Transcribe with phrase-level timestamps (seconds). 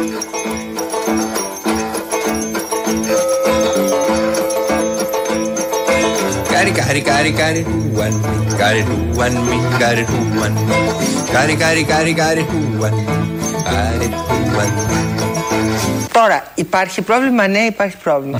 [0.00, 0.20] Κάρι,
[6.70, 8.86] κάρι, κάρι, κάρι, one me, κάρι,
[9.16, 10.06] one me, κάρι,
[10.42, 10.76] one me;
[11.32, 12.46] Κάρι, κάρι, κάρι, κάρι,
[12.80, 13.16] one me,
[13.64, 14.08] κάρι,
[14.60, 14.98] one me;
[16.12, 18.38] Τώρα, υπάρχει πρόβλημα, ναι, υπάρχει πρόβλημα.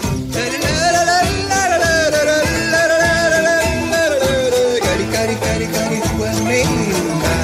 [4.85, 6.61] Κάρι, κάρι, κάρι, κάρι, one me,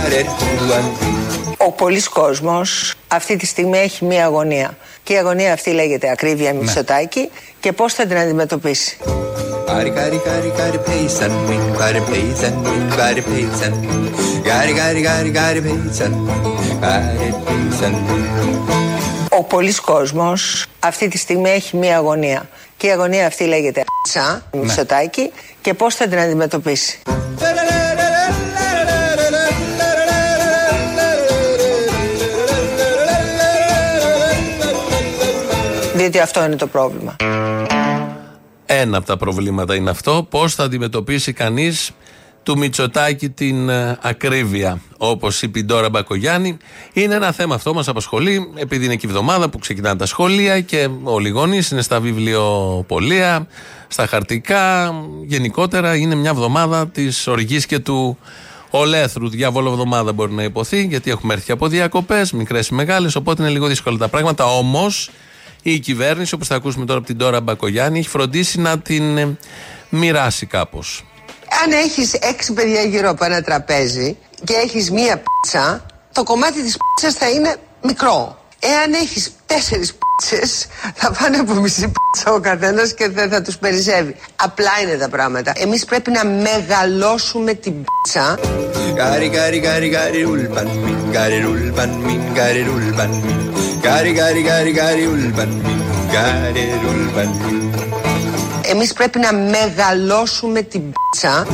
[0.03, 0.27] κάρι,
[0.77, 1.06] one me;
[1.67, 4.77] Ο πολλή κόσμος αυτή τη στιγμή έχει μία αγωνία.
[5.03, 7.31] Και η αγωνία αυτή λέγεται ακρίβεια Μητσοτάκη
[7.61, 8.97] και πώς θα την αντιμετωπίσει.
[9.67, 14.11] Κάρι, κάρι, κάρι, κάρι, paysan me, κάρι, paysan me, κάρι, paysan me.
[14.43, 18.19] Κάρι, κάρι, κάρι, κάρι, paysan me, κάρι, paysan me.
[19.29, 22.49] Ο πολλή κόσμος αυτή τη στιγμή έχει μία αγωνία.
[22.77, 26.99] Και η αγωνία αυτή λέγεται τσα Μητσοτάκη και πώς θα την αντιμετωπίσει.
[36.07, 37.17] Διότι αυτό είναι το πρόβλημα.
[38.67, 40.27] Ένα από τα προβλήματα είναι αυτό.
[40.31, 41.91] Πώς θα αντιμετωπίσει κανείς
[42.43, 44.81] του Μητσοτάκη την ε, ακρίβεια.
[44.97, 46.57] Όπως είπε η Ντόρα Μπακογιάννη,
[46.93, 50.61] είναι ένα θέμα αυτό μας απασχολεί, επειδή είναι και η εβδομάδα που ξεκινάνε τα σχολεία
[50.61, 53.47] και όλοι οι γονείς είναι στα βιβλιοπολία,
[53.89, 54.95] στα χαρτικά.
[55.27, 58.19] Γενικότερα είναι μια εβδομάδα της οργής και του
[58.71, 59.29] ολέθρου.
[59.29, 63.51] Διάβολο εβδομάδα μπορεί να υποθεί, γιατί έχουμε έρθει από διακοπές, μικρές ή μεγάλες, οπότε είναι
[63.51, 64.45] λίγο δύσκολα τα πράγματα.
[64.45, 65.11] Όμως
[65.73, 69.37] η κυβέρνηση, όπως θα ακούσουμε τώρα από την Τώρα Μπακογιάννη, έχει φροντίσει να την ε,
[69.89, 71.05] μοιράσει κάπως.
[71.65, 76.77] Αν έχεις έξι παιδιά γύρω από ένα τραπέζι και έχεις μία πίτσα, το κομμάτι της
[76.77, 78.45] πίτσας θα είναι μικρό.
[78.59, 83.57] Εάν έχεις τέσσερις πίτσες, θα πάνε από μισή πίτσα ο καθένας και δεν θα τους
[83.57, 84.17] περισσεύει.
[84.37, 85.53] Απλά είναι τα πράγματα.
[85.55, 88.39] Εμείς πρέπει να μεγαλώσουμε την πίτσα
[88.97, 93.55] Κάρι, κάρι, κάρι, κάρι, ουλπαν μιν, κάρι, ουλπαν μιν, κάρι, ουλπαν μιν.
[93.81, 95.81] Κάρι, κάρι, κάρι, κάρι, ουλπαν μιν,
[96.13, 97.75] κάρι, ουλπαν μιν.
[98.65, 101.47] Εμείς πρέπει να μεγαλώσουμε την πίτσα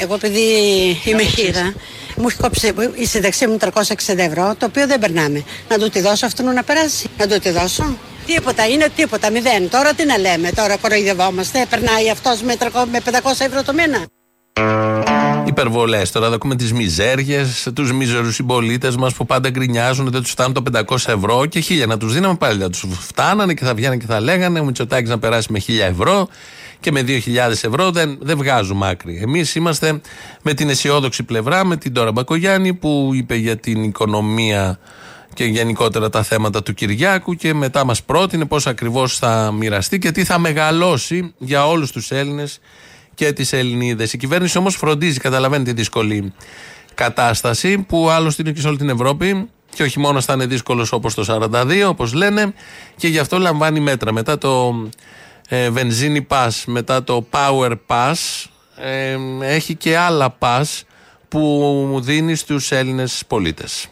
[0.00, 0.42] Εγώ επειδή
[1.04, 1.74] είμαι χείρα,
[2.16, 5.44] μου έχει κόψει η συνταξία μου 360 ευρώ, το οποίο δεν περνάμε.
[5.68, 7.06] Να του τη δώσω αυτόν να περάσει.
[7.18, 7.96] Να του τη δώσω.
[8.26, 9.68] Τίποτα, είναι τίποτα, μηδέν.
[9.70, 11.66] Τώρα τι να λέμε, τώρα κοροϊδευόμαστε.
[11.70, 14.06] Περνάει αυτός με, 300 με 500 ευρώ το μήνα.
[15.46, 20.30] Υπερβολές τώρα, θα ακούμε τις μιζέριες, τους μίζερους συμπολίτες μας που πάντα γκρινιάζουν, δεν τους
[20.30, 22.60] φτάνουν το 500 ευρώ και χίλια να τους δίναμε πάλι.
[22.60, 25.70] Θα τους φτάνανε και θα βγαίνανε και θα λέγανε ο Μητσοτάκης να περάσει με 1000
[25.80, 26.28] ευρώ
[26.80, 29.20] και με 2.000 ευρώ δεν, δεν βγάζουμε άκρη.
[29.22, 30.00] Εμείς είμαστε
[30.42, 34.78] με την αισιόδοξη πλευρά, με την Τώρα Μπακογιάννη που είπε για την οικονομία
[35.34, 40.10] και γενικότερα τα θέματα του Κυριάκου και μετά μας πρότεινε πώς ακριβώς θα μοιραστεί και
[40.10, 42.60] τι θα μεγαλώσει για όλους τους Έλληνες
[43.14, 44.12] και τις Ελληνίδες.
[44.12, 46.32] Η κυβέρνηση όμως φροντίζει, καταλαβαίνετε τη δύσκολη
[46.94, 50.92] κατάσταση που άλλωστε είναι και σε όλη την Ευρώπη και όχι μόνο θα είναι δύσκολος
[50.92, 52.54] όπως το 42 όπως λένε
[52.96, 54.12] και γι' αυτό λαμβάνει μέτρα.
[54.12, 54.74] Μετά το
[55.48, 58.44] ε, βενζίνη pass, μετά το power pass
[58.76, 60.82] ε, έχει και άλλα pass
[61.28, 63.88] που δίνει στους Έλληνες πολίτες.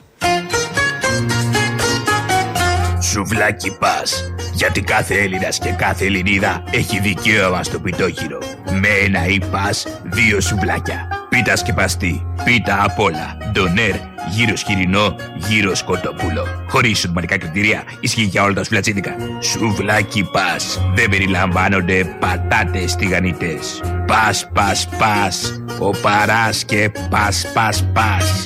[3.03, 4.25] Σουβλάκι πας.
[4.53, 8.39] Γιατί κάθε Έλληνας και κάθε Ελληνίδα έχει δικαίωμα στο πιτόχυρο.
[8.81, 11.09] Με ένα ή πας, δύο σουβλάκια.
[11.29, 13.37] Πίτα σκεπαστή, πίτα απ' όλα.
[13.53, 13.95] Ντονέρ,
[14.31, 16.47] γύρο σκυρινό, γύρο σκοτοπούλο.
[16.69, 19.17] Χωρίς σουτμανικά κριτήρια, ισχύει για όλα τα σουβλατσίδικα.
[19.41, 20.81] Σουβλάκι πας.
[20.95, 23.59] Δεν περιλαμβάνονται πατάτες τηγανιτέ.
[24.07, 25.63] Πας, πας, πας.
[25.79, 28.45] Ο παράς και πας, πας, πας.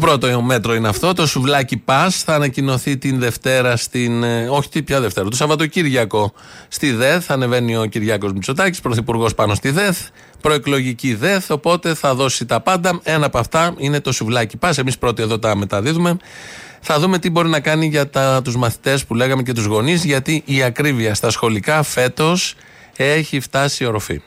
[0.00, 1.12] Το πρώτο μέτρο είναι αυτό.
[1.12, 4.22] Το σουβλάκι πας θα ανακοινωθεί την Δευτέρα στην.
[4.22, 5.28] ε, Όχι, τι πια Δευτέρα.
[5.28, 6.32] Το Σαββατοκύριακο
[6.68, 7.24] στη ΔΕΘ.
[7.24, 9.98] Θα ανεβαίνει ο Κυριάκος Μητσοτάκης, πρωθυπουργός πάνω στη ΔΕΘ.
[10.40, 11.50] Προεκλογική ΔΕΘ.
[11.50, 13.00] Οπότε θα δώσει τα πάντα.
[13.02, 14.78] Ένα από αυτά είναι το σουβλάκι πας.
[14.78, 16.16] Εμείς πρώτοι εδώ τα μεταδίδουμε.
[16.80, 20.04] Θα δούμε τι μπορεί να κάνει για τα, τους μαθητές που λέγαμε και τους γονείς
[20.04, 22.54] γιατί η ακρίβεια στα σχολικά φέτος
[22.96, 24.20] έχει φτάσει οροφή.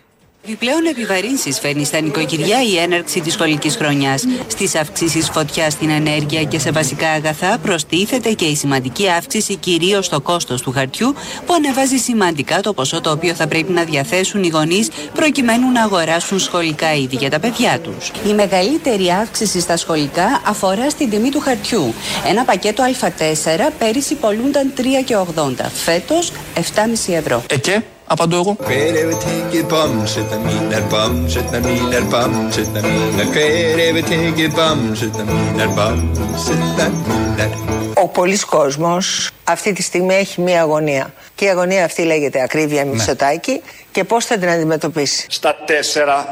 [0.45, 4.23] Επιπλέον επιβαρύνσεις φέρνει στα νοικοκυριά η έναρξη της σχολικής χρονιάς.
[4.47, 10.05] Στις αυξήσεις φωτιά στην ενέργεια και σε βασικά αγαθά προστίθεται και η σημαντική αύξηση κυρίως
[10.05, 11.13] στο κόστος του χαρτιού,
[11.45, 15.83] που ανεβάζει σημαντικά το ποσό το οποίο θα πρέπει να διαθέσουν οι γονείς προκειμένου να
[15.83, 18.11] αγοράσουν σχολικά είδη για τα παιδιά τους.
[18.29, 21.93] Η μεγαλύτερη αύξηση στα σχολικά αφορά στην τιμή του χαρτιού.
[22.27, 25.65] Ένα πακέτο Α4 πέρυσι πολλούνταν 3,80.
[25.73, 27.43] Φέτος 7,5 ευρώ.
[27.47, 28.55] Ε και, απαντώ εγώ.
[28.65, 33.25] Kræve tænke bomse, der miner bomse, der miner bomse, der miner.
[33.33, 37.73] Kræve tænke bomse, der miner bomse, der miner.
[38.03, 41.13] Ο πολλοί κόσμος αυτή τη στιγμή έχει μία αγωνία.
[41.35, 43.61] Και η αγωνία αυτή λέγεται ακρίβεια Μητσοτάκη
[43.91, 46.31] και πώς θα την αντιμετωπίσει; Στα τέσσερα.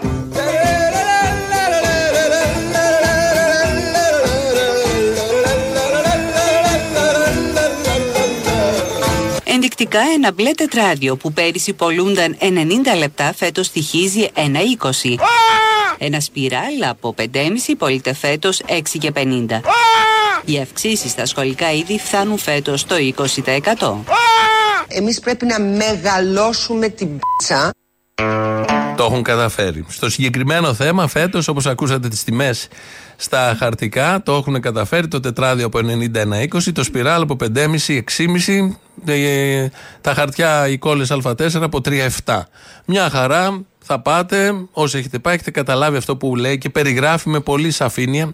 [9.73, 12.45] Ενδεικτικά ένα μπλε τετράδιο που πέρυσι πολλούνταν 90
[12.97, 15.15] λεπτά φέτος στοιχίζει 1,20.
[15.97, 17.27] Ένα σπιράλ από 5,5
[17.77, 19.61] πωλείται φέτος 6 και 50.
[20.45, 24.13] Οι αυξήσεις στα σχολικά είδη φτάνουν φέτος το 20%.
[24.87, 27.71] Εμείς πρέπει να μεγαλώσουμε την πίτσα
[28.97, 29.85] Το έχουν καταφέρει.
[29.87, 32.67] Στο συγκεκριμένο θέμα, φέτος, όπως ακούσατε τις τιμές
[33.15, 37.99] στα χαρτικά, το έχουν καταφέρει το τετράδιο από 91-20, το σπιράλ από 5,5-6,5,
[38.47, 38.69] ε,
[40.01, 42.41] τα χαρτιά οι κόλλες Α4 από 3,7.
[42.85, 47.39] Μια χαρά, θα πάτε, όσοι έχετε πάει, έχετε καταλάβει αυτό που λέει και περιγράφει με
[47.39, 48.33] πολύ σαφήνεια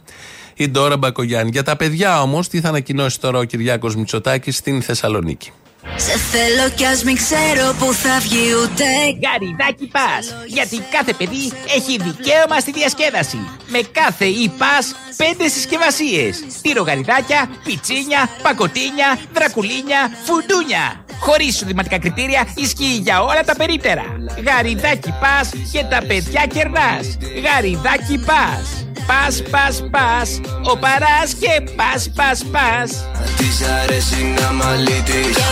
[0.54, 1.50] η Ντόρα Μπακογιάννη.
[1.54, 5.52] Για τα παιδιά όμως, τι θα ανακοινώσει τώρα ο Κυριάκος Μητσοτάκης στην Θεσσαλονίκη.
[5.96, 8.84] Σε θέλω κι ας μην ξέρω που θα βγει ούτε
[9.24, 13.38] Γαριδάκι Πας, γιατί κάθε παιδί έχει δικαίωμα στη διασκέδαση.
[13.68, 14.86] Με κάθε e-pass
[15.18, 16.44] πέντε συσκευασίες.
[16.62, 21.06] Τυρογαριδάκια, πιτσίνια, πακοτίνια, δρακουλίνια, φουντούνια.
[21.20, 24.04] Χωρίς εισοδηματικά κριτήρια ισχύει για όλα τα περίπτερα.
[24.46, 27.18] Γαριδάκι Πας και τα παιδιά κερνάς.
[27.44, 28.88] Γαριδάκι Πας.
[29.08, 30.40] Πας, πας, πας,
[30.72, 32.92] ο παράς και πας, πας, πας.
[33.38, 33.50] Κι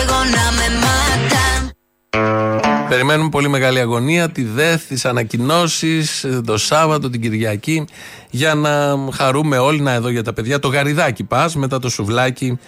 [0.02, 1.46] εγώ να με μάτα
[2.90, 7.86] Περιμένουμε πολύ μεγάλη αγωνία, τη ΔΕΘ, τις ανακοινώσεις το Σάββατο, την Κυριακή,
[8.30, 10.60] για να χαρούμε όλοι να εδώ για τα παιδιά.
[10.60, 12.60] Το γαριδάκι πας, μετά το σουβλάκι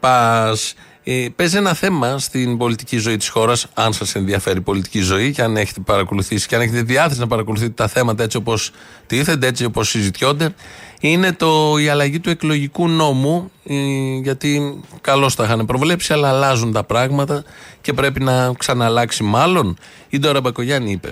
[0.00, 0.74] πας.
[1.06, 5.32] Ε, παίζει ένα θέμα στην πολιτική ζωή της χώρας, αν σας ενδιαφέρει η πολιτική ζωή
[5.32, 8.70] και αν έχετε παρακολουθήσει και αν έχετε διάθεση να παρακολουθείτε τα θέματα έτσι όπως
[9.06, 10.54] τίθενται, έτσι όπως συζητιόνται,
[11.00, 13.50] είναι το, η αλλαγή του εκλογικού νόμου.
[13.68, 13.74] ε,
[14.22, 17.44] γιατί καλώς τα είχαν προβλέψει, αλλά αλλάζουν τα πράγματα
[17.80, 19.78] και πρέπει να ξαναλλάξει μάλλον.
[20.08, 21.10] Η Ντόρα Μπακογιάννη είπε.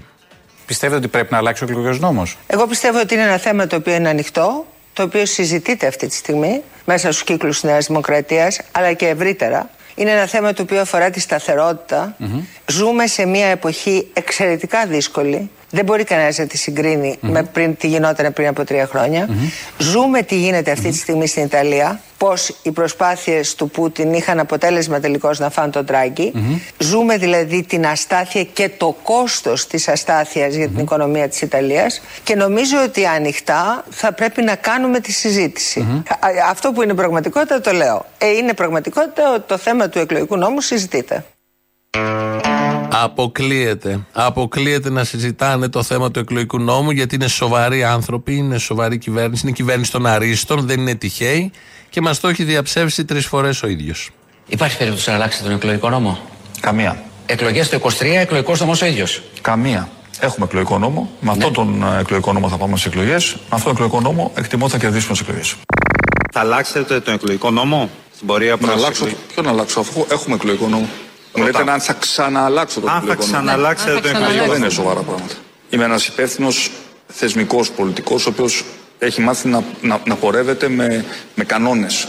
[0.67, 3.77] Πιστεύετε ότι πρέπει να αλλάξει ο εκλογικός νόμος; Εγώ πιστεύω ότι είναι ένα θέμα το
[3.77, 8.61] οποίο είναι ανοιχτό, το οποίο συζητείται αυτή τη στιγμή μέσα στους κύκλους της Νέας Δημοκρατίας,
[8.73, 9.71] αλλά και ευρύτερα.
[9.95, 12.17] Είναι ένα θέμα το οποίο αφορά τη σταθεροτητα
[12.67, 15.51] Ζούμε σε μια εποχή εξαιρετικά δύσκολη.
[15.75, 19.29] Δεν μπορεί κανένας να τη συγκρίνει με πριν, τι γινόταν πριν από τρία χρόνια.
[19.79, 22.01] Ζούμε τι γίνεται αυτή τη στιγμή στην Ιταλία.
[22.19, 26.33] Πώς οι προσπάθειες του Πούτιν είχαν αποτέλεσμα τελικώς να φάνε τον τραγκη
[26.79, 32.03] Ζούμε δηλαδή την αστάθεια και το κόστος της αστάθειας για την οικονομία της Ιταλίας.
[32.23, 35.81] Και νομίζω ότι ανοιχτά θα πρέπει να κάνουμε τη συζήτηση.
[36.09, 38.07] Α- Αυτό που είναι πραγματικότητα το λέω.
[38.19, 41.25] Ε, είναι πραγματικότητα ότι το θέμα του εκλογικού νόμου συζητείται.
[42.95, 44.01] Αποκλείεται.
[44.13, 49.43] Αποκλείεται να συζητάνε το θέμα του εκλογικού νόμου γιατί είναι σοβαροί άνθρωποι, είναι σοβαρή κυβέρνηση,
[49.47, 51.51] είναι κυβέρνηση των αρίστων, δεν είναι τυχαίοι
[51.91, 54.11] και μας το έχει διαψεύσει τρεις φορές ο ίδιος.
[54.47, 56.19] Υπάρχει περίπτωση να αλλάξετε τον εκλογικό νόμο;
[56.61, 57.03] Καμία.
[57.27, 59.89] Εκλογές το 23, εκλογικός νόμος ο ίδιος; Καμία.
[60.21, 61.11] Έχουμε εκλογικό νόμο.
[61.21, 63.33] Με αυτόν τον ε, εκλογικό νόμο θα πάμε στις εκλογές.
[63.35, 65.55] Με αυτόν τον εκλογικό νόμο εκτιμώ θα κερδίσουμε τι εκλογές.
[66.33, 69.05] Θα αλλάξετε τον εκλογικό νόμο; Στην πορεία Να προς αλλάξω.
[69.05, 69.17] εκλογή.
[69.35, 70.89] Ποιο να αλλάξω, αφού έχουμε εκλογικό νόμο.
[71.37, 73.33] Μου λέτε να θα ξανααλλάξω τον Αν θα εκλογικό νόμο.
[73.45, 74.71] ξαναλλάξετε τον εκλογικό Δεν είναι νόμο.
[74.71, 75.35] σοβαρά πράγματα.
[75.71, 76.71] Είμαι ένας υπεύθυνος
[77.07, 78.65] θεσμικός πολιτικός, ο οποίος
[78.99, 82.09] έχει μάθει να, να, να πορεύεται με, με κανόνες.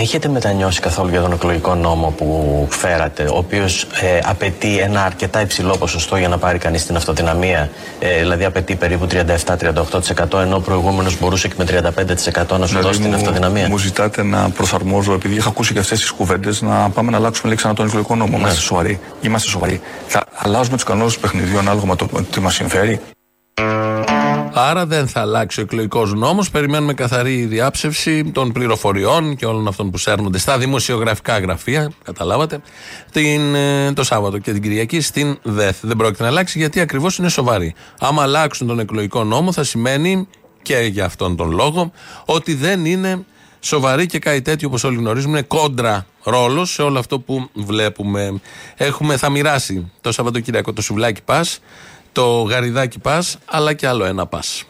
[0.00, 3.86] Έχετε μετανιώσει καθόλου για τον εκλογικό νόμο που φέρατε, ο οποίος
[4.22, 9.06] απαιτεί ένα αρκετά υψηλό ποσοστό για να πάρει κανείς την αυτοδυναμία, ε, δηλαδή απαιτεί περίπου
[9.06, 13.78] 37-38%, ενώ ο προηγούμενος μπορούσε και με 35% να σου δώσει την αυτοδυναμία; Δηλαδή μου
[13.78, 17.56] ζητάτε να προσαρμόζω, επειδή είχα ακούσει και αυτές τις κουβέντες, να πάμε να αλλάξουμε λέει,
[17.56, 18.38] ξανά τον εκλογικό νόμο.
[18.38, 19.00] Είμαστε σοβαροί.
[19.20, 19.80] Είμαστε σοβαροί.
[20.06, 23.00] Θα αλλάζουμε τους κανόνες του παιχνιδιού ανάλογα με το τι μας συμφέρει.
[24.54, 26.50] Άρα δεν θα αλλάξει ο εκλογικός νόμος.
[26.50, 31.92] Περιμένουμε καθαρή διάψευση των πληροφοριών και όλων αυτών που σέρνονται στα δημοσιογραφικά γραφεία.
[32.04, 32.60] Καταλάβατε.
[33.12, 35.76] Την, ε, το Σάββατο και την Κυριακή στην ΔΕΘ.
[35.80, 37.74] Δεν πρόκειται να αλλάξει γιατί ακριβώς είναι σοβαρή.
[38.00, 40.28] Άμα αλλάξουν τον εκλογικό νόμο, θα σημαίνει
[40.62, 41.92] και για αυτόν τον λόγο
[42.24, 43.24] ότι δεν είναι
[43.60, 48.40] σοβαρή και κάτι τέτοιο όπως όλοι γνωρίζουμε είναι κόντρα ρόλος σε όλο αυτό που βλέπουμε.
[48.76, 51.60] Έχουμε, θα μοιράσει το Σαββατοκύριακο το σουβλάκι πας,
[52.12, 54.64] το γαριδάκι πας, αλλά και άλλο ένα πας.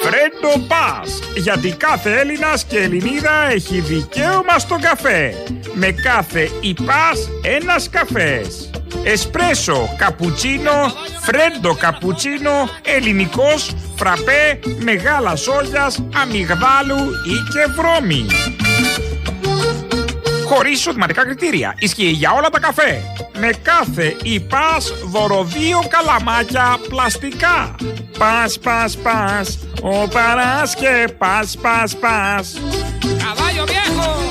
[0.00, 5.34] Φρέντο Πας, γιατί κάθε Έλληνας και Ελληνίδα έχει δικαίωμα στον καφέ.
[5.74, 8.70] Με κάθε ΙΠΑΣ ένας καφές.
[9.04, 18.26] Εσπρέσο, καπουτσίνο, φρέντο καπουτσίνο, ελληνικός, φραπέ, μεγάλα σόγιας, αμυγδάλου ή και βρώμη.
[20.46, 21.74] Χωρίς εισοδηματικά κριτήρια.
[21.78, 23.02] Ισχύει για όλα τα καφέ.
[23.38, 27.74] Με κάθε υπάς δωροδίο καλαμάκια πλαστικά.
[28.18, 29.58] Πας, πας, πας.
[29.82, 32.60] Ο παράς και πας, πας, πας.
[33.00, 34.23] Καβάλιο βιέχο!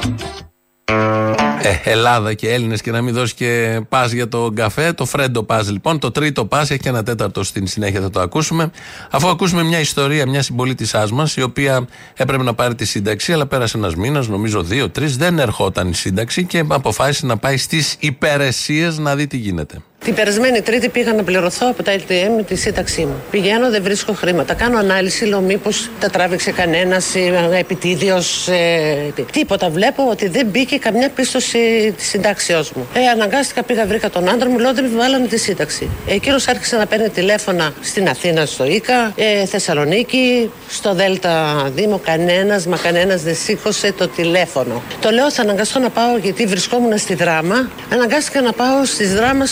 [1.62, 4.94] Ε, Ελλάδα και Έλληνες και να μην δώσεις και πας για τον καφέ.
[4.94, 6.00] Το φρέντο πας λοιπόν.
[6.00, 8.72] Το τρίτο πας έχει και ένα τέταρτο στην συνέχεια θα το ακούσουμε.
[9.10, 13.46] Αφού ακούσουμε μια ιστορία μια συμπολίτησάς μας η οποία έπρεπε να πάρει τη σύνταξη, αλλά
[13.46, 18.98] πέρασε ένας μήνας, νομίζω δύο-τρει, δεν ερχόταν η σύνταξη και αποφάσισε να πάει στις υπηρεσίες
[18.98, 19.82] να δει τι γίνεται.
[20.04, 23.24] Την περασμένη Τρίτη πήγα να πληρωθώ από τα LTM τη σύνταξή μου.
[23.32, 24.54] Πηγαίνω, δεν βρίσκω χρήματα.
[24.54, 27.16] Κάνω ανάλυση, λέω μήπως τα τράβηξε κανένας
[27.60, 28.48] επιτίδιος.
[28.48, 29.70] Ε, τίποτα.
[29.70, 32.88] Βλέπω ότι δεν μπήκε καμιά πίστοση της συντάξεώς μου.
[32.94, 35.90] Ε, αναγκάστηκα, πήγα, βρήκα τον άντρα μου, λέω δεν με βάλανε τη σύνταξη.
[36.08, 41.98] Εκείνος άρχισε να παίρνει τηλέφωνα στην Αθήνα, στο ΙΚΑ, ε, Θεσσαλονίκη, στο Δέλτα Δήμο.
[41.98, 44.82] Κανένας, μα κανένας δεν σήκωσε το τηλέφωνο.
[45.02, 47.70] Το λέω, θα αναγκαστώ να πάω γιατί βρισκόμουν στη δράμα.
[47.94, 49.46] Αναγκάστηκα να πάω στις δράμα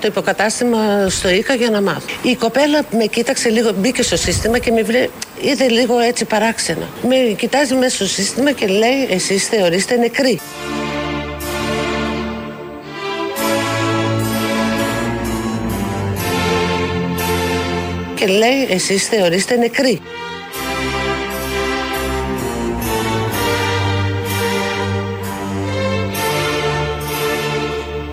[0.00, 2.06] το υποκατάστημα στο ΙΚΑ για να μάθω.
[2.22, 5.08] Η κοπέλα με κοίταξε λίγο, μπήκε στο σύστημα και με βρε...
[5.40, 6.88] είδε λίγο έτσι παράξενα.
[7.08, 10.40] Με κοιτάζει μέσα στο σύστημα και λέει: Εσείς θεωρείστε νεκροί.
[18.14, 20.00] Και λέει: Εσείς θεωρείστε νεκροί.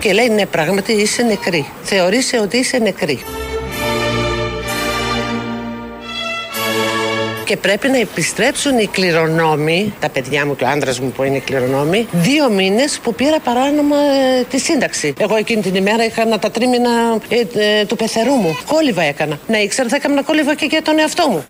[0.02, 1.66] Και λέει ναι πράγματι είσαι νεκρή.
[1.82, 3.22] Θεωρείσαι ότι είσαι νεκρή.
[7.44, 11.38] Και πρέπει να επιστρέψουν οι κληρονόμοι, τα παιδιά μου και ο άντρας μου που είναι
[11.38, 15.14] κληρονόμοι, δύο μήνες που πήρα παράνομα ε, τη σύνταξη.
[15.18, 16.90] Εγώ εκείνη την ημέρα είχα τα τρίμηνα
[17.28, 18.58] ε, ε, του πεθερού μου.
[18.66, 19.38] Κόλυβα έκανα.
[19.46, 21.44] Να ήξερα θα έκανα κόλυβα και για τον εαυτό μου.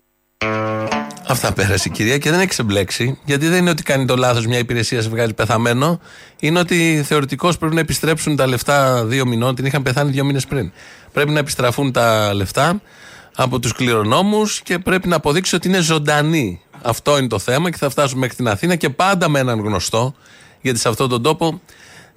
[1.27, 3.17] Αυτά πέρασε η κυρία και δεν έχει ξεμπλέξει.
[3.25, 5.99] Γιατί δεν είναι ότι κάνει το λάθος μια υπηρεσία σε βγάζει πεθαμένο.
[6.39, 9.55] Είναι ότι θεωρητικώς πρέπει να επιστρέψουν τα λεφτά δύο μηνών.
[9.55, 10.71] Την είχαν πεθάνει δύο μήνες πριν.
[11.13, 12.81] Πρέπει να επιστραφούν τα λεφτά
[13.35, 16.61] από τους κληρονόμους και πρέπει να αποδείξει ότι είναι ζωντανή.
[16.81, 20.13] Αυτό είναι το θέμα και θα φτάσουμε μέχρι την Αθήνα και πάντα με έναν γνωστό.
[20.61, 21.61] Γιατί σε αυτόν τον τόπο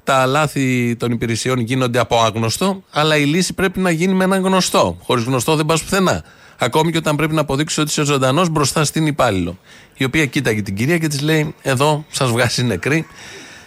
[0.05, 4.43] τα λάθη των υπηρεσιών γίνονται από άγνωστο, αλλά η λύση πρέπει να γίνει με έναν
[4.43, 4.97] γνωστό.
[5.03, 6.25] Χωρίς γνωστό δεν πας πουθενά.
[6.59, 9.59] Ακόμη και όταν πρέπει να αποδείξει ότι είσαι ζωντανός μπροστά στην υπάλληλο.
[9.95, 13.07] Η οποία κοίταγε την κυρία και της λέει: Εδώ σας βγάζει νεκρή.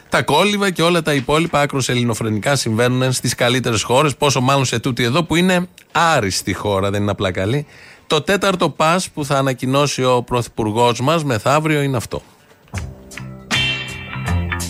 [0.10, 4.16] Τα κόλληβα και όλα τα υπόλοιπα άκρος ελληνοφρενικά συμβαίνουν στις καλύτερες χώρες.
[4.16, 7.66] Πόσο μάλλον σε τούτη εδώ που είναι άριστη χώρα, δεν είναι απλά καλή.
[8.08, 12.22] Το τέταρτο πας που θα ανακοινώσει ο πρωθυπουργός μας μεθαύριο είναι αυτό.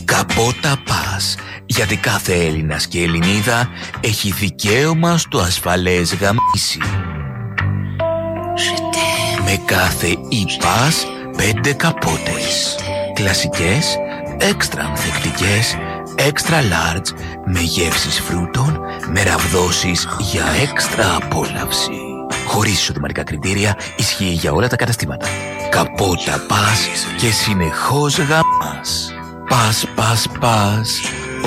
[0.05, 1.35] Καπότα πας,
[1.65, 6.79] γιατί κάθε Έλληνας και Ελληνίδα έχει δικαίωμα στο ασφαλές γαμίσι.
[9.51, 12.75] Με κάθε ΙΠΑΣ πέντε καπότες.
[13.13, 13.97] Κλασικές,
[14.37, 15.77] έξτρα ανθεκτικές,
[16.15, 17.07] έξτρα large,
[17.45, 18.79] με γεύσεις φρούτων,
[19.11, 21.99] με ραβδόσεις για έξτρα απόλαυση.
[22.45, 25.27] Χωρίς ισοδηματικά κριτήρια, ισχύει για όλα τα καταστήματα.
[25.69, 26.87] Καπότα πας
[27.17, 29.13] και συνεχώς γαμάς.
[29.49, 30.99] Πας, πας, πας,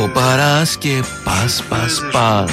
[0.05, 2.51] ο παράς και πας, πας, πας.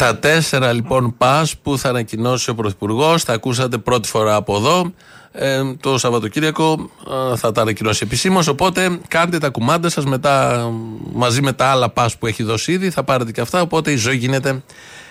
[0.00, 4.92] Τα τέσσερα λοιπόν πας που θα ανακοινώσει ο Πρωθυπουργός, τα ακούσατε πρώτη φορά από εδώ.
[5.32, 6.90] Ε, το Σαββατοκύριακο
[7.32, 8.46] ε, θα τα ανακοινώσει επισήμως.
[8.46, 10.64] Οπότε κάντε τα κουμάντα σας μετά
[11.12, 12.90] μαζί με τα άλλα πας που έχει δώσει ήδη.
[12.90, 13.60] Θα πάρετε και αυτά.
[13.60, 14.62] Οπότε η ζωή γίνεται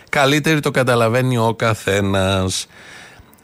[0.09, 2.67] καλύτερη, το καταλαβαίνει ο καθένας.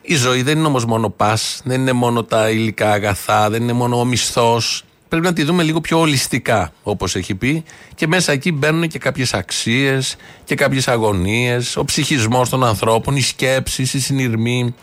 [0.01, 3.73] Η ζωή δεν είναι όμως μόνο πας, δεν είναι μόνο τα υλικά αγαθά, δεν είναι
[3.73, 4.83] μόνο ο μισθός.
[5.09, 7.63] Πρέπει να τη δούμε λίγο πιο ολιστικά, όπως έχει πει,
[7.95, 13.21] και μέσα εκεί μπαίνουν και κάποιες αξίες και κάποιες αγωνίες, ο ψυχισμός των ανθρώπων, οι
[13.21, 14.75] σκέψεις, οι συνειρμοί.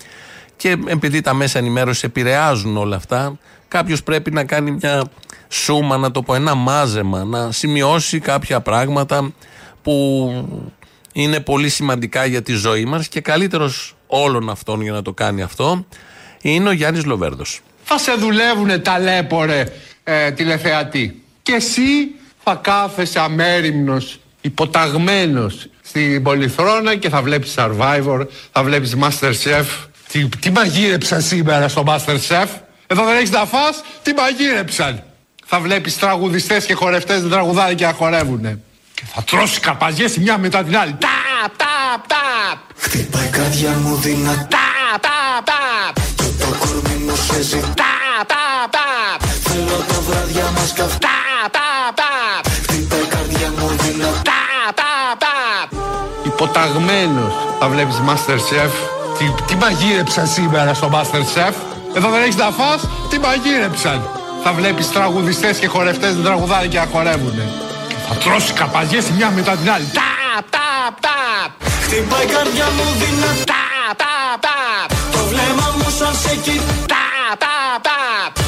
[0.57, 3.39] Και επειδή τα μέσα ενημέρωσης επηρεάζουν όλα αυτά,
[3.69, 5.05] κάποιος πρέπει να κάνει μια
[5.49, 9.33] σούμα, να το πω, ένα μάζεμα, να σημειώσει κάποια πράγματα
[9.83, 10.29] που
[11.13, 15.43] είναι πολύ σημαντικά για τη ζωή μας και καλύτερος όλων αυτών για να το κάνει
[15.43, 15.87] αυτό
[16.43, 17.61] είναι ο Γιάννης Λοβέρδος.
[17.85, 19.65] Θα σε δουλεύουνε ταλέπορε
[20.05, 21.23] ε, τηλεθεατή.
[21.43, 29.65] Και εσύ θα κάθεσαι αμέριμνος, υποταγμένος στην Πολυθρόνα και θα βλέπεις Survivor, θα βλέπεις Masterchef.
[30.09, 32.47] Τι, τι μαγείρεψαν σήμερα στο Masterchef;
[32.87, 35.03] Εδώ δεν έχεις να φας, τι μαγείρεψαν;
[35.47, 38.59] Θα βλέπεις τραγουδιστές και χορευτές να τραγουδάνε και να χορεύουνε.
[38.95, 40.93] Και θα τρώσει καρπαζιές η μια μετά την άλλη.
[40.93, 42.59] Ταπ, ταπ, ταπ.
[42.77, 44.47] Χτυπάει καρδιά μου δυνατά.
[44.49, 46.05] Ταπ, ταπ, ταπ.
[46.17, 47.67] Και το κορμί μου σε ζητά.
[47.67, 48.52] Ταπ, ταπ, ταπ.
[49.73, 51.09] Θέλω τα βράδια μας καυτά.
[51.51, 52.43] Ταπ, ταπ, ταπ.
[52.63, 54.21] Χτυπάει καρδιά μου δυνατά.
[54.31, 55.67] Ταπ, ταπ, ταπ.
[56.27, 58.73] Υποταγμένος θα βλέπεις Masterchef.
[59.19, 61.55] Τι, τι μαγείρεψαν σήμερα στο Masterchef;
[61.97, 64.09] Εδώ δεν έχεις να φας, τι μαγείρεψαν;
[64.45, 67.45] θα βλέπεις τραγουδιστές και χορευτές να τραγουδάνε και να χορεύουνε.
[68.09, 69.89] Θα τρώσει καπαγιές η μια μετά την άλλη.
[70.01, 71.51] Ταπ, ταπ, ταπ.
[71.85, 73.65] Χτυπάει η καρδιά μου δυνατά
[74.03, 78.42] Ταπ, ταπ, Το βλέμμα μου σαν σε κοιτά ταπ, ταπ, ταπ.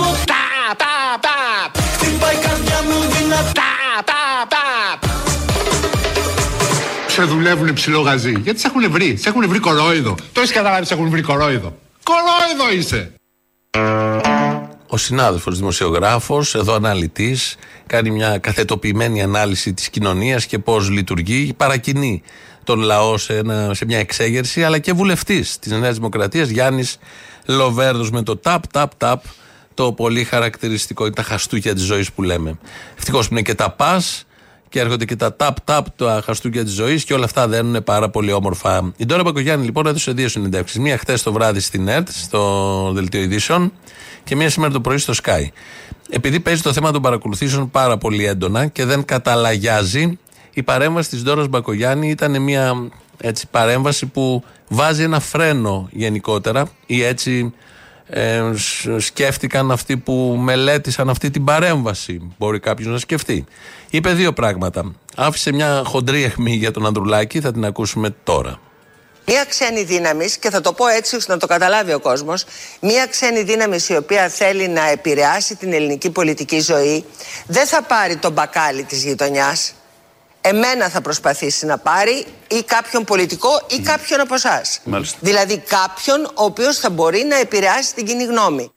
[0.00, 1.82] Σπάω το ρίχνω στα ποτά Ταπ, ταπ, ταπ.
[1.92, 5.10] Χτυπάει η καρδιά μου δυνατά Ταπ, ταπ, ταπ.
[7.10, 8.34] Σε δουλεύουν ψιλογαζί.
[8.40, 9.16] Γιατί σε έχουν βρει.
[9.16, 10.14] Σε έχουν βρει κορόιδο.
[10.32, 11.76] Το έχεις καταλάβει, σε έχουν βρει κορόιδο.
[12.02, 13.12] Κορόιδο είσαι.
[14.86, 22.22] Ο συνάδελφος δημοσιογράφος, εδώ αναλυτής, κάνει μια καθετοποιημένη ανάλυση της κοινωνίας και πώς λειτουργεί, παρακινεί
[22.64, 26.98] τον λαό σε, ένα, σε μια εξέγερση, αλλά και βουλευτής της Νέας Δημοκρατίας, Γιάννης
[27.46, 29.22] Λοβέρδος, με το ταπ, ταπ, ταπ,
[29.80, 32.58] το πολύ χαρακτηριστικό, τα χαστούκια της ζωής που λέμε.
[32.96, 34.24] Ευτυχώς που είναι και τα πας,
[34.68, 38.10] και έρχονται και τα ταπ ταπ τα χαστούκια της ζωής και όλα αυτά δένουν πάρα
[38.10, 38.92] πολύ όμορφα.
[38.96, 40.78] Η Ντόρα Μπακογιάννη λοιπόν έδωσε δύο συνεντεύξεις.
[40.78, 43.72] Μία χθες το βράδυ στην ΕΡΤ, στο Δελτίο Ειδήσεων,
[44.24, 45.48] και μία σήμερα το πρωί στο Sky.
[46.10, 50.18] Επειδή παίζει το θέμα των παρακολουθήσεων πάρα πολύ έντονα και δεν καταλαγιάζει,
[50.52, 52.88] η παρέμβαση της Ντόρας Μπακογιάννη ήταν μια
[53.20, 57.52] έτσι, παρέμβαση που βάζει ένα φρένο γενικότερα ή έτσι
[58.10, 62.32] ε, σ- σκέφτηκαν αυτοί που μελέτησαν αυτή την παρέμβαση.
[62.38, 63.44] Μπορεί κάποιος να σκεφτεί.
[63.90, 64.92] Είπε δύο πράγματα.
[65.16, 68.60] Άφησε μια χοντρή αιχμή για τον Ανδρουλάκη, θα την ακούσουμε τώρα.
[69.26, 72.44] Μία ξένη δύναμη, και θα το πω έτσι ώστε να το καταλάβει ο κόσμος,
[72.80, 77.04] μία ξένη δύναμη η οποία θέλει να επηρεάσει την ελληνική πολιτική ζωή,
[77.46, 79.72] δεν θα πάρει τον μπακάλι της γειτονιάς.
[80.40, 84.80] Εμένα θα προσπαθήσει να πάρει ή κάποιον πολιτικό ή κάποιον από εσάς.
[84.84, 85.18] Μάλιστα.
[85.20, 88.70] Δηλαδή κάποιον ο οποίος θα μπορεί να επηρεάσει την κοινή γνώμη.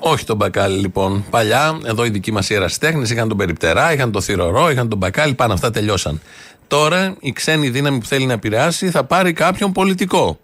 [0.00, 1.24] Όχι τον μπακάλι λοιπόν.
[1.30, 5.34] Παλιά, εδώ οι δικοί μας ιεραστέχνε είχαν τον περιπτερά, είχαν τον θηρορό, είχαν τον μπακάλι,
[5.34, 6.20] πάνω αυτά τελειώσαν.
[6.68, 10.38] Τώρα η ξένη δύναμη που θέλει να επηρεάσει θα πάρει κάποιον πολιτικό.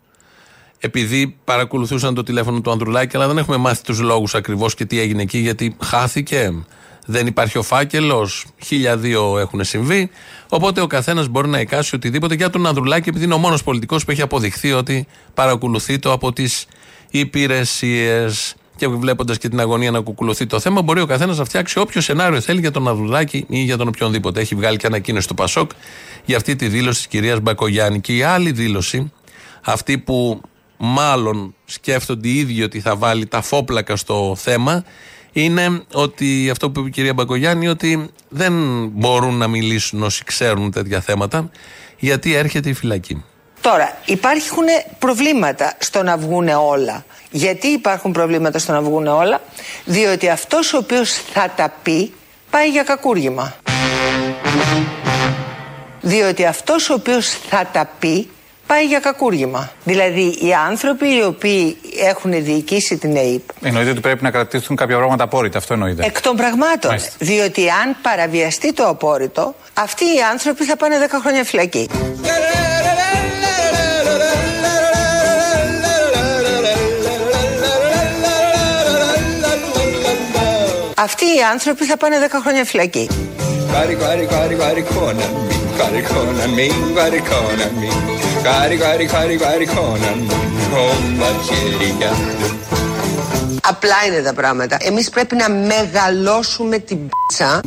[0.80, 5.00] Επειδή παρακολουθούσαν το τηλέφωνο του Ανδρουλάκη, αλλά δεν έχουμε μάθει τους λόγους ακριβώς και τι
[5.00, 6.52] έγινε εκεί, γιατί χάθηκε,
[7.06, 10.10] δεν υπάρχει ο φάκελος, χίλια δύο έχουν συμβεί.
[10.48, 14.04] Οπότε ο καθένας μπορεί να εικάσει οτιδήποτε για τον Ανδρουλάκη, επειδή είναι ο μόνος πολιτικός
[14.04, 16.66] που έχει αποδειχθεί ότι παρακολουθεί το από τις
[17.10, 18.54] υπηρεσίες.
[18.76, 22.00] Και βλέποντας και την αγωνία να κουκουλωθεί το θέμα, μπορεί ο καθένας να φτιάξει όποιο
[22.00, 24.40] σενάριο θέλει για τον Ανδρουλάκη ή για τον οποιονδήποτε.
[24.40, 25.70] Έχει βγάλει και ανακοίνωση του Πασόκ
[26.24, 28.00] για αυτή τη δήλωση της κυρίας Μπακογιάννη.
[28.00, 29.12] Και η άλλη δήλωση,
[29.64, 30.40] αυτή που
[30.76, 34.84] μάλλον σκέφτονται οι ίδιοι ότι θα βάλει τα φόπλακα στο θέμα,
[35.42, 40.70] είναι ότι αυτό που είπε η κυρία Μπακογιάννη, ότι δεν μπορούν να μιλήσουν όσοι ξέρουν
[40.70, 41.50] τέτοια θέματα,
[41.98, 43.24] γιατί έρχεται η φυλακή.
[43.60, 44.64] Τώρα, υπάρχουν
[44.98, 47.04] προβλήματα στο να βγούνε όλα.
[47.30, 49.40] Γιατί υπάρχουν προβλήματα στο να βγούνε όλα,
[49.84, 52.12] διότι αυτός ο οποίος θα τα πει
[52.50, 53.54] πάει για κακούργημα.
[56.00, 58.28] Διότι αυτός ο οποίος θα τα πει
[58.66, 59.70] πάει για κακούργημα.
[59.84, 64.96] Δηλαδή οι άνθρωποι οι οποίοι έχουν διοικήσει την ΕΕΠ Εννοείται ότι πρέπει να κρατήσουν κάποια
[64.96, 65.58] πράγματα απόρριτα.
[65.58, 66.04] Αυτό εννοείται.
[66.06, 66.90] Εκ των πραγμάτων.
[66.90, 67.10] Μάλιστα.
[67.18, 71.88] Διότι αν παραβιαστεί το απόρριτο, αυτοί οι άνθρωποι θα πάνε 10 χρόνια φυλακή.
[80.98, 83.08] Αυτοί οι άνθρωποι θα πάνε 10 χρόνια φυλακή.
[83.76, 85.16] Cari, cari, cari, cari con
[86.56, 86.66] me,
[88.46, 90.10] cari con me, cari con me, cari, cari, cari, cari con me,
[90.72, 92.10] con la chirica.
[93.62, 94.76] Απλά είναι τα πράγματα.
[94.80, 97.60] Εμείς πρέπει να μεγαλώσουμε την πίτσα.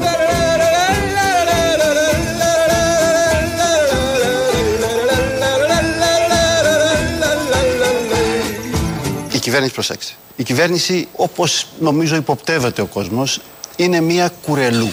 [9.32, 10.14] Η κυβέρνηση, προσέξτε.
[10.36, 13.42] Η κυβέρνηση, όπως νομίζω υποπτεύεται ο κόσμος,
[13.76, 14.92] είναι μία κουρελού.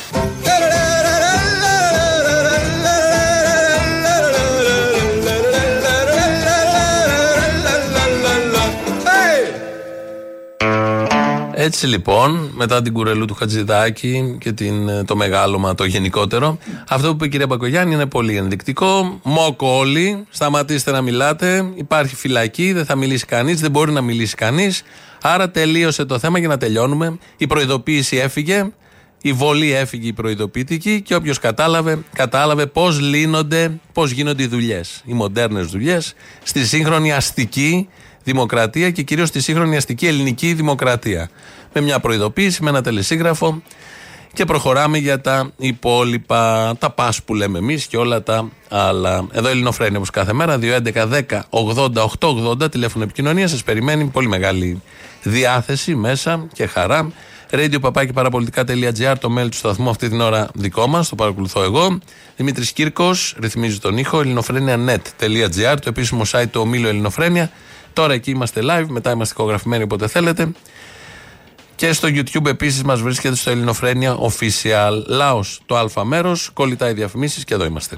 [11.66, 17.08] Έτσι λοιπόν, μετά την κουρελού του Χατζηδάκη και την, ε, το μεγάλωμα το γενικότερο, αυτό
[17.08, 19.20] που είπε η κυρία Μπακογιάννη είναι πολύ ενδεικτικό.
[19.22, 21.70] Μόκο όλοι, σταματήστε να μιλάτε.
[21.74, 24.82] Υπάρχει φυλακή, δεν θα μιλήσει κανείς, δεν μπορεί να μιλήσει κανείς.
[25.22, 27.18] Άρα τελείωσε το θέμα για να τελειώνουμε.
[27.36, 28.70] Η προειδοποίηση έφυγε.
[29.22, 35.02] Η βολή έφυγε η προειδοποιητική και όποιος κατάλαβε, κατάλαβε πώς λύνονται, πώς γίνονται οι δουλειές.
[35.04, 37.88] Οι μοντέρνες δουλειές στη σύγχρονη αστική
[38.26, 41.30] δημοκρατία και κυρίως στη σύγχρονη αστική ελληνική δημοκρατία.
[41.78, 43.62] Με μια προειδοποίηση, με ένα τελεσίγραφο
[44.32, 49.26] και προχωράμε για τα υπόλοιπα, τα πας που λέμε εμείς και όλα τα άλλα.
[49.32, 53.50] Εδώ Ελληνοφρένια όπως κάθε μέρα, 2.11.10.80.880 τηλέφωνο επικοινωνίας.
[53.50, 54.82] Σας περιμένει πολύ μεγάλη
[55.22, 57.12] διάθεση μέσα και χαρά.
[57.50, 61.98] Radio παπάκι παραπολιτικά.gr, το mail του σταθμού αυτή την ώρα δικό μας, το παρακολουθώ εγώ.
[62.36, 64.20] Δημήτρης Κύρκος, ρυθμίζει τον ήχο.
[64.20, 67.50] ελληνοφρένια.net.gr, το επίσημο site του ομίλου Ελληνοφρένια.
[67.92, 70.52] Τώρα εκεί είμαστε live, μετά είμαστε ηχογραφημένοι όποτε θέλετε.
[71.76, 75.02] Και στο YouTube επίσης μας βρίσκεται στο Ελληνοφρένια Official.
[75.06, 77.96] Λάος, το Α μέρος, κολλητά οι διαφημίσεις και εδώ είμαστε.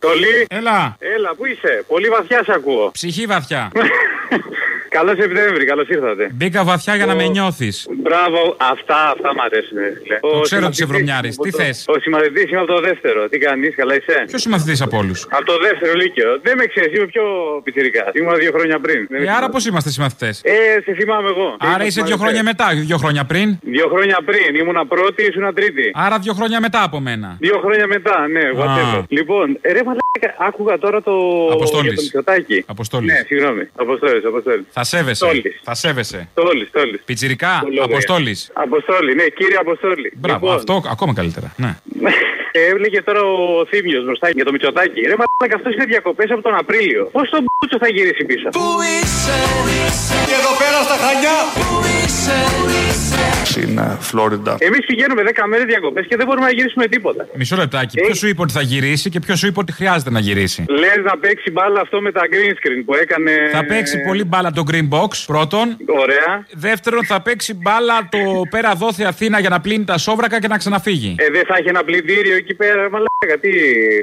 [0.00, 0.46] Τολί.
[0.48, 0.96] Έλα.
[0.98, 2.90] Έλα, πού είσαι; Πολύ βαθιά σε ακούω.
[2.90, 3.70] Ψυχή βαθιά.
[4.88, 6.24] Καλό Σεπτέμβρη, καλώς ήρθατε.
[6.32, 7.86] Μπήκα βαθιά για να με νιώθεις.
[8.02, 8.40] Μπράβο,
[8.72, 9.78] αυτά, αυτά μου αρέσουν.
[10.02, 10.16] φίλε.
[10.20, 11.28] Το Ο ξέρω ότι είσαι συμμαθητής- βρωμιάρη.
[11.44, 13.28] Τι θες; Ο συμμαθητής είμαι από το δεύτερο.
[13.28, 16.28] Τι κάνεις, καλά είσαι; Ποιος συμμαθητής από όλους; Από το δεύτερο λύκειο.
[16.46, 17.24] Δεν με ξέρεις, είμαι πιο
[17.64, 18.04] πιτσυρικά.
[18.18, 19.00] Ήμουν δύο χρόνια πριν.
[19.10, 19.52] Δεν με Ε, άρα θυμάσαι.
[19.54, 21.48] πώς είμαστε συμμαθητές; Ε, σε θυμάμαι εγώ.
[21.74, 24.50] Άρα είσαι δύο χρόνια μετά, δύο χρόνια πριν; Δύο χρόνια πριν.
[24.60, 25.86] Ήμουνα πρώτη, ήσουν τρίτη.
[25.94, 27.36] Άρα δύο χρόνια μετά από μένα.
[27.40, 29.02] Δύο χρόνια μετά, ναι, whatever.
[29.08, 31.12] Λοιπόν, ρε μαλάκα, άκουγα τώρα το.
[31.52, 31.86] Αποστόλης.
[31.86, 32.64] για το Μητσοτάκη.
[32.66, 33.12] Αποστόλης.
[33.12, 33.68] Ναι, συγγνώμη.
[33.76, 34.64] Αποστόλης, Αποστόλης.
[34.78, 35.24] Θα σέβεσαι.
[35.24, 35.60] Στόλης.
[35.68, 36.28] Θα σέβεσαι.
[36.32, 36.96] Στόλη, Στόλη.
[37.04, 38.50] Πιτσιρικά, Αποστόλης.
[38.52, 40.12] Αποστόλη, ναι, κύριε Αποστόλη.
[40.16, 41.48] Μπράβο, Λοιπόν, αυτό ακόμα καλύτερα.
[41.56, 41.70] Ναι.
[42.52, 45.00] ε, Έβλεγες τώρα ο Θήμιος μπροστά για το Μητσοτάκη.
[45.10, 47.02] Ρε μαλάκα, αυτός είναι διακοπές από τον Απρίλιο.
[47.12, 48.66] Πώς τον μπούτσο θα γυρίσει πίσω; Πού
[48.98, 49.36] είσαι,
[50.28, 51.36] και εδώ πέρα στα Χανιά.
[51.58, 52.38] Πού είσαι,
[53.44, 54.56] Στην ε, Φλόριντα.
[54.58, 57.26] Εμείς πηγαίνουμε 10 μέρες διακοπές και δεν μπορούμε να γυρίσουμε τίποτα.
[57.34, 58.00] Μισό λεπτάκι.
[58.00, 61.00] Ποιος σου είπε ότι θα γυρίσει και ποιος σου είπε ότι χρειάζεται να γυρίσει; Λες
[61.04, 63.32] να παίξει μπάλα αυτό με τα green screen που έκανε.
[63.52, 65.76] Θα παίξει πολύ μπάλα το Green Box, πρώτον.
[65.86, 66.46] Ωραία.
[66.52, 68.18] Δεύτερον, θα παίξει μπάλα το
[68.50, 71.14] πέρα δόθε Αθήνα για να πλύνει τα σόβρακα και να ξαναφύγει.
[71.18, 73.38] Ε, δεν θα έχει ένα πλυντήριο εκεί πέρα, μαλάκα.
[73.40, 73.50] Τι.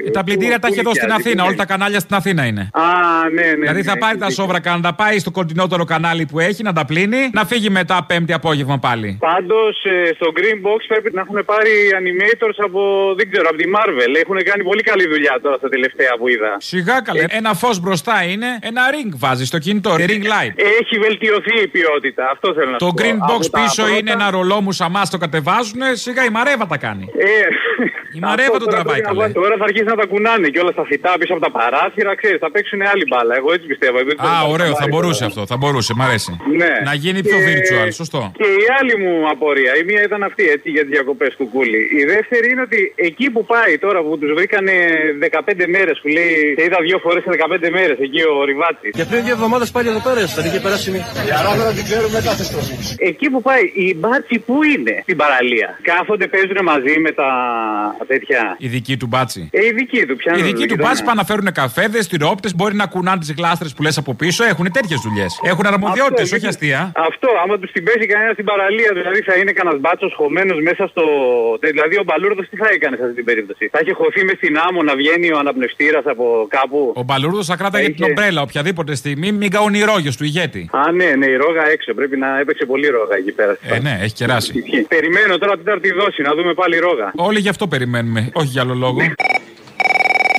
[0.06, 1.42] Ε, τα πλυντήρια τα έχει εδώ στην νοικιάζει, Αθήνα.
[1.42, 2.70] τι Όλα τα κανάλια στην Αθήνα είναι.
[2.72, 2.82] Α,
[3.34, 3.54] ναι, ναι.
[3.54, 6.72] Δηλαδή θα ναι, πάρει τα σόβρακα να τα πάει στο κοντινότερο κανάλι που έχει, να
[6.72, 9.16] τα πλύνει, να φύγει μετά πέμπτη απόγευμα πάλι.
[9.20, 9.76] Πάντως
[10.14, 12.80] στο Green Box πρέπει να έχουν πάρει animators από,
[13.16, 14.12] δεν ξέρω, από τη Marvel.
[14.22, 16.56] Έχουν κάνει πολύ καλή δουλειά τώρα στα τελευταία που είδα.
[16.58, 17.24] Σιγά καλέ.
[17.28, 19.94] Ένα φως μπροστά είναι, ένα ring βάζει στο κινητό.
[19.98, 20.55] Ring light.
[20.56, 22.28] Έχει βελτιωθεί η ποιότητα.
[22.32, 23.02] Αυτό θέλω να Το σου πω.
[23.02, 25.80] green box Από τα πίσω πρώτα- είναι ένα ρολό μου σαμά το κατεβάζουν.
[25.92, 27.08] Σιγά η μαρέβα τα κάνει.
[27.18, 27.26] Ε,
[28.16, 29.20] Η μαρέβα αυτό τον τώρα τραβάει πρέπει να καλέ.
[29.22, 29.34] βάλει.
[29.40, 32.38] Τώρα θα αρχίσει να τα κουνάνε και όλα στα φυτά πίσω από τα παράθυρα, ξέρεις,
[32.44, 33.32] θα παίξουν άλλη μπάλα.
[33.40, 33.96] Εγώ έτσι πιστεύω.
[34.08, 35.30] Δεν ξέρω Α, αν ωραίο, θα πάρει μπορούσε τώρα.
[35.32, 36.32] αυτό, θα μπορούσε, μ' αρέσει.
[36.60, 36.72] Ναι.
[36.88, 38.20] Να γίνει πιο Και- virtual, σωστό.
[38.40, 41.82] Και η άλλη μου απορία, η μία ήταν αυτή έτσι για τις διακοπές του Κούλι.
[42.00, 44.74] Η δεύτερη είναι ότι εκεί που πάει τώρα που τους βρήκανε
[45.18, 48.88] 15 μέρες που λέει σε είδα δύο φορές σε 15 μέρες εκεί ο Ριβάτη.
[48.98, 51.04] Και πριν δύο εβδομάδες πάλι εδώ πέρα ήσασταν, είχε περάσει μία.
[51.28, 52.44] Η αράχνερα την ξέρουμε κάθε
[53.10, 55.68] Εκεί που πάει, οι μπάτσι πού είναι; Στην παραλία.
[55.90, 57.28] Κάθονται, παίζουν μαζί με τα
[58.06, 58.56] τέτοια.
[58.58, 59.48] Η δική του μπάτσι.
[59.52, 60.42] Ε, οι δικοί του Οι πιάνουν.
[60.42, 60.84] δικοί του γειτονιά.
[60.86, 64.44] μπάτσι πάνε να φέρουν καφέδες, τυρόπτε, μπορεί να κουνάνε τις γλάστρες που λες από πίσω.
[64.44, 65.40] Έχουν τέτοιες δουλειές.
[65.42, 66.92] Έχουν αρμοδιότητες, Αυτός, όχι αστεία.
[67.10, 70.86] Αυτό, άμα τους την πέσει κανένας στην παραλία, δηλαδή θα είναι κανένας μπάτσος χωμένος μέσα
[70.92, 71.02] στο.
[71.60, 74.54] Δηλαδή ο Μπαλούρδος τι θα έκανε σε αυτή την περίπτωση; Θα είχε χωθεί μες στην
[74.66, 79.32] άμμο να βγαίνει ο αναπνευστήρας από κάπου; Ο Μπαλούρδος θα κράταγε την ομπρέλα οποιαδήποτε στιγμή,
[79.32, 80.62] μην καούν οι ρόγες του ηγέτη.
[80.72, 81.94] Α, ναι, ναι, η ρόγα έξω.
[81.94, 83.56] Πρέπει να έπαιξε πολύ ρόγα εκεί πέρα.
[83.62, 84.52] Ε, ναι, έχει κεράσει.
[84.88, 87.12] Περιμένω τώρα τέταρτη δόση να δούμε πάλι ρόγα.
[87.16, 88.98] Όλοι γι' αυτό περιμένουμε, όχι για άλλο λόγο.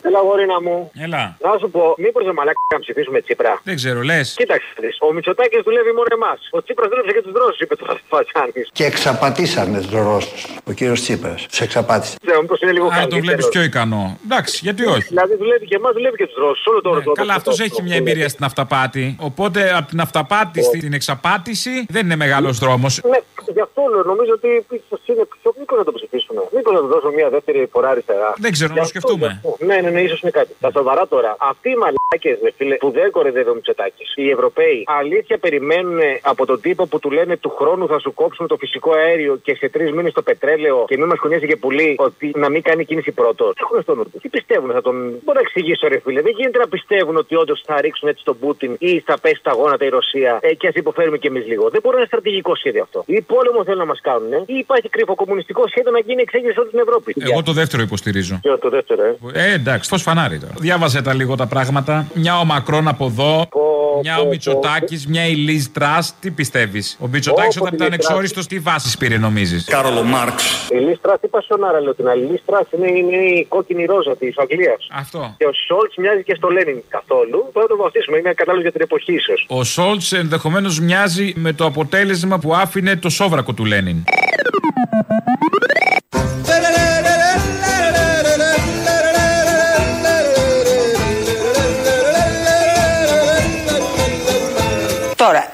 [0.07, 0.77] Έλα, γορίνα μου.
[1.05, 1.23] Έλα.
[1.45, 4.27] Να σου πω, μήπως δεν μαλάκα να ψηφίσουμε Τσίπρα; Δεν ξέρω, λες.
[4.41, 6.39] Κοίταξε, δεις, ο Μητσοτάκης δουλεύει μόνο εμάς.
[6.57, 8.61] Ο Τσίπρας δούλεψε και τους Ρώσου, είπε το Φατσάνη.
[8.77, 10.35] Και εξαπατήσανε τους Ρώσου.
[10.69, 11.39] Ο κύριος Τσίπρας.
[11.51, 12.15] Του εξαπάτησε.
[12.25, 13.21] Ξέρω, μήπως είναι λίγο Α, το καλύτερο.
[13.21, 14.03] βλέπεις πιο ικανό.
[14.25, 15.07] Εντάξει, γιατί όχι.
[15.13, 16.61] Δηλαδή δουλεύει και εμάς, δουλεύει και τους Ρώσου.
[16.71, 19.15] Όλο το το- Ναι, Καλά, το- αυτό το- έχει το- μια εμπειρία στην αυταπάτη.
[19.19, 23.01] Οπότε από την αυταπάτη στην εξαπάτηση δεν είναι μεγάλος δρόμος.
[23.03, 23.19] Ναι,
[23.53, 24.47] γι' αυτό λέω, νομίζω ότι
[24.79, 26.41] ίσως είναι πιο μήκο να το ψηφίσουμε.
[26.55, 28.33] Μήπως να του δώσω μια δεύτερη φορά αριστερά.
[28.37, 29.27] Δεν ξέρω, να Γι' το αυτό, σκεφτούμε.
[29.27, 29.65] γι' αυτό.
[29.65, 30.51] Ναι, ναι, ναι, ίσως είναι κάτι.
[30.59, 31.35] Τα σοβαρά τώρα.
[31.51, 34.13] Αυτοί οι μαλάκες, ρε φίλε, που δεν κορεδεύει ο Μητσοτάκης.
[34.15, 38.47] Οι Ευρωπαίοι αλήθεια περιμένουν από τον τύπο που του λένε του χρόνου θα σου κόψουμε
[38.47, 41.95] το φυσικό αέριο και σε τρεις μήνες το πετρέλαιο και μην μας κουνιάζει και πουλί
[41.97, 43.55] ότι να μην κάνει κίνηση πρώτος.
[43.55, 44.21] Τι έχουν στο νου τους.
[44.21, 44.95] Τι πιστεύουν, θα τον.
[45.23, 46.21] Μπορώ να εξηγήσω, ρε φίλε.
[46.21, 49.51] Δεν γίνεται να πιστεύουν ότι όντως θα ρίξουν έτσι τον Πούτιν ή θα πέσει τα
[49.51, 51.69] γόνατα η Ρωσία ε, και ας υποφέρουμε κι εμείς λίγο.
[51.69, 53.03] Δεν μπορεί να είναι στρατηγικό σχέδιο αυτό.
[53.05, 56.53] Ή πόλεμο θέλουν να μας κάνουν, ε, ή υπάρχει κρυφό κομμουνιστικό σχέδιο να γίνει εξέγερση
[56.53, 57.15] σε όλη την Ευρώπη.
[57.29, 58.39] Εγώ το δεύτερο υποστηρίζω.
[58.41, 60.53] Ποιο το δεύτερο, ε; Ε, εντάξει, φω φανάρι τώρα.
[60.59, 62.07] Διάβασε τα λίγο τα πράγματα.
[62.13, 63.47] Μια ο Μακρόν από εδώ.
[64.01, 66.07] Μια ο Μητσοτάκης, μια η Λίζ Τρά.
[66.19, 68.09] Τι πιστεύεις; Ο Μητσοτάκης Πω, όταν πω, ήταν τη Liz Truss.
[68.09, 70.67] εξόριστος, τι βάσεις πήρε, νομίζεις; Κάρολο Μάρξ.
[70.71, 72.23] Η Λίστρα, τι πασιονάρα λέω την άλλη.
[72.23, 74.87] Η Λίστρα είναι, είναι η κόκκινη ρόζα της Αγγλίας.
[74.91, 75.35] Αυτό.
[75.37, 77.39] Και ο Σόλτς μοιάζει και στο Λένιν καθόλου.
[77.53, 78.17] Πρέπει να το βαφτίσουμε.
[78.17, 79.45] Είναι κατάλληλο για την εποχή, ίσως.
[79.49, 84.03] Ο Σόλτς ενδεχομένως μοιάζει με το αποτέλεσμα που άφηνε το σόβρακο του Λένιν.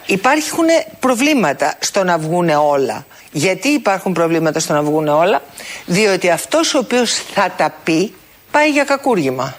[0.06, 0.66] Υπάρχουν
[1.00, 3.06] προβλήματα στο να βγουν όλα.
[3.32, 5.42] Γιατί υπάρχουν προβλήματα στο να βγουν όλα,
[5.86, 8.14] διότι αυτός ο οποίος θα τα πει
[8.52, 9.56] πάει για κακούργημα.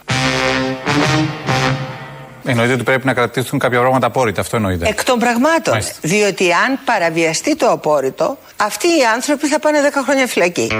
[2.47, 4.41] Εννοείται ότι πρέπει να κρατήσουν κάποια πράγματα απόρριτα.
[4.41, 4.89] Αυτό εννοείται.
[4.89, 5.73] Εκ των πραγμάτων.
[5.73, 5.95] Μάλιστα.
[6.01, 10.71] Διότι αν παραβιαστεί το απόρριτο, αυτοί οι άνθρωποι θα πάνε 10 χρόνια φυλακή.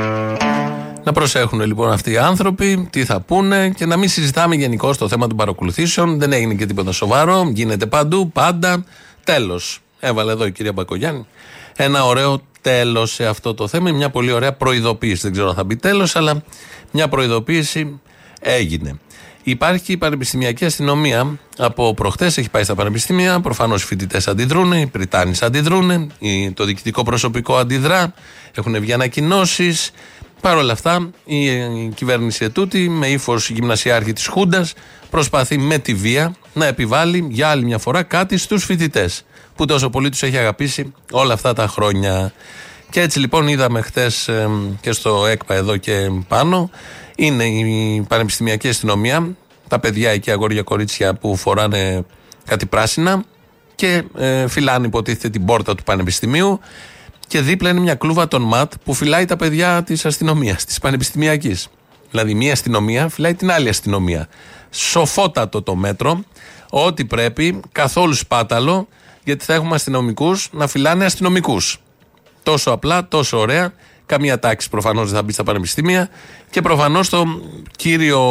[1.05, 5.09] Να προσέχουν λοιπόν αυτοί οι άνθρωποι, τι θα πούνε και να μην συζητάμε γενικώ το
[5.09, 6.19] θέμα των παρακολουθήσεων.
[6.19, 7.51] Δεν έγινε και τίποτα σοβαρό.
[7.53, 8.85] Γίνεται παντού, πάντα.
[9.25, 9.79] Τέλος.
[10.01, 11.27] Έβαλε εδώ η κυρία Μπακογιάννη.
[11.77, 13.91] ένα ωραίο τέλος σε αυτό το θέμα.
[13.93, 15.21] Μια πολύ ωραία προειδοποίηση.
[15.23, 16.43] Δεν ξέρω αν θα μπει τέλος, αλλά
[16.91, 18.01] μια προειδοποίηση
[18.41, 18.99] έγινε.
[19.43, 21.39] Υπάρχει η πανεπιστημιακή αστυνομία.
[21.59, 23.41] Από προχτές έχει πάει στα πανεπιστήμια.
[23.41, 28.15] Προφανώς οι φοιτητές αντιδρούν, οι Πριτάνει αντιδρούν, η- το διοικητικό προσωπικό αντιδρά.
[28.55, 29.91] Έχουν βγει ανακοινώσεις.
[30.41, 34.73] Παρ' όλα αυτά, η, η κυβέρνηση ετούτη, με ύφος γυμνασιάρχη της Χούντας,
[35.11, 39.25] προσπαθεί με τη βία να επιβάλλει για άλλη μια φορά κάτι στους φοιτητές.
[39.57, 42.33] Που τόσο πολύ τους έχει αγαπήσει όλα αυτά τα χρόνια.
[42.91, 44.11] Και έτσι λοιπόν είδαμε χθε
[44.81, 46.71] και στο ΕΚΠΑ εδώ και πάνω,
[47.17, 49.37] είναι η πανεπιστημιακή αστυνομία,
[49.69, 52.05] τα παιδιά εκεί, αγόρια κορίτσια που φοράνε
[52.45, 53.25] κάτι πράσινα
[53.75, 56.61] και ε, φυλάνε υποτίθεται την πόρτα του πανεπιστημίου
[57.27, 61.69] και δίπλα είναι μια κλούβα των ΜΑΤ που φυλάει τα παιδιά της αστυνομίας, της πανεπιστημιακής.
[62.11, 64.29] Δηλαδή, μία αστυνομία φυλάει την άλλη αστυνομία.
[64.75, 66.25] Σοφότατο το μέτρο,
[66.71, 68.89] ό,τι πρέπει, καθόλου σπάταλο,
[69.25, 71.79] γιατί θα έχουμε αστυνομικούς να φυλάνε αστυνομικούς.
[72.43, 73.73] Τόσο απλά, τόσο ωραία.
[74.07, 76.09] Καμία τάξη προφανώς δεν θα μπει στα πανεπιστήμια.
[76.51, 77.25] Και προφανώς το
[77.77, 78.23] κύριο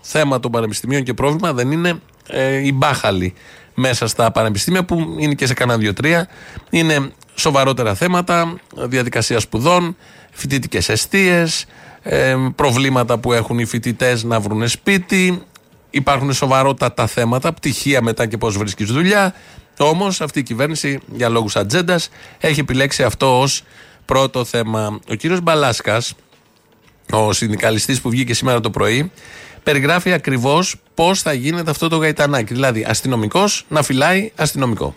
[0.00, 3.34] θέμα των πανεπιστημίων και πρόβλημα δεν είναι ε, οι μπάχαλοι
[3.74, 6.28] μέσα στα πανεπιστήμια που είναι και σε κανένα δύο-τρία.
[6.70, 9.96] Είναι σοβαρότερα θέματα, διαδικασία σπουδών,
[10.30, 11.66] φοιτητικές αιστείες,
[12.02, 15.42] ε, προβλήματα που έχουν οι φοιτητές να βρουν σπίτι.
[15.90, 19.34] Υπάρχουν σοβαρότατα θέματα, πτυχία μετά και πώς βρίσκεις δουλειά.
[19.78, 23.62] Όμως αυτή η κυβέρνηση για λόγους ατζέντας έχει επιλέξει αυτό ως
[24.04, 25.00] πρώτο θέμα.
[25.10, 26.14] Ο κύριος Μπαλάσκας,
[27.12, 29.10] ο συνδικαλιστής που βγήκε σήμερα το πρωί,
[29.62, 32.54] περιγράφει ακριβώς πώς θα γίνεται αυτό το γαϊτανάκι.
[32.54, 34.94] Δηλαδή, αστυνομικός να φυλάει αστυνομικό.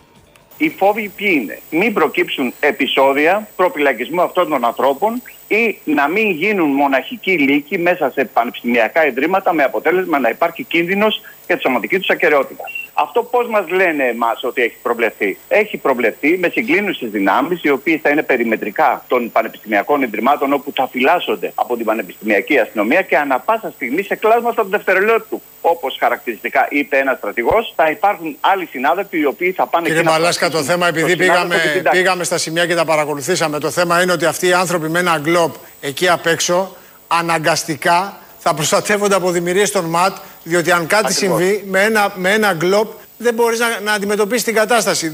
[0.56, 6.70] Οι φόβοι ποιοι είναι; Μην προκύψουν επεισόδια προπυλακισμού αυτών των ανθρώπων ή να μην γίνουν
[6.70, 12.10] μοναχικοί λύκοι μέσα σε πανεπιστημιακά ιδρύματα με αποτέλεσμα να υπάρχει κίνδυνος για τη σωματική τους
[12.10, 12.64] ακαιρεότητα.
[12.94, 18.00] Αυτό πώς μας λένε εμάς ότι έχει προβλεφθεί; Έχει προβλεφθεί με συγκλίνουσε δυνάμεις, οι οποίες
[18.02, 23.38] θα είναι περιμετρικά των πανεπιστημιακών ιδρυμάτων, όπου θα φυλάσσονται από την πανεπιστημιακή αστυνομία και ανα
[23.38, 25.42] πάσα στιγμή σε κλάσματα του δευτερολέπτου.
[25.60, 30.08] Όπως χαρακτηριστικά είπε ένας στρατηγός, θα υπάρχουν άλλοι συνάδελφοι οι οποίοι θα πάνε Κύριε εκεί
[30.08, 32.00] να Μαλάσκα, το προασπίσουν θέμα, επειδή τον συνάδελφο πήγαμε, και την τάξη.
[32.00, 35.18] πήγαμε στα σημεία και τα παρακολουθήσαμε, το θέμα είναι ότι αυτοί οι άνθρωποι με ένα
[35.18, 36.76] γκλόπ εκεί απ' έξω
[37.08, 41.38] αναγκαστικά θα προστατεύονται από δημιουργίες των ΜΑΤ, διότι αν κάτι Ακριβώς.
[41.38, 45.12] συμβεί με ένα, με ένα γκλόπ δεν μπορείς να, να αντιμετωπίσεις την κατάσταση.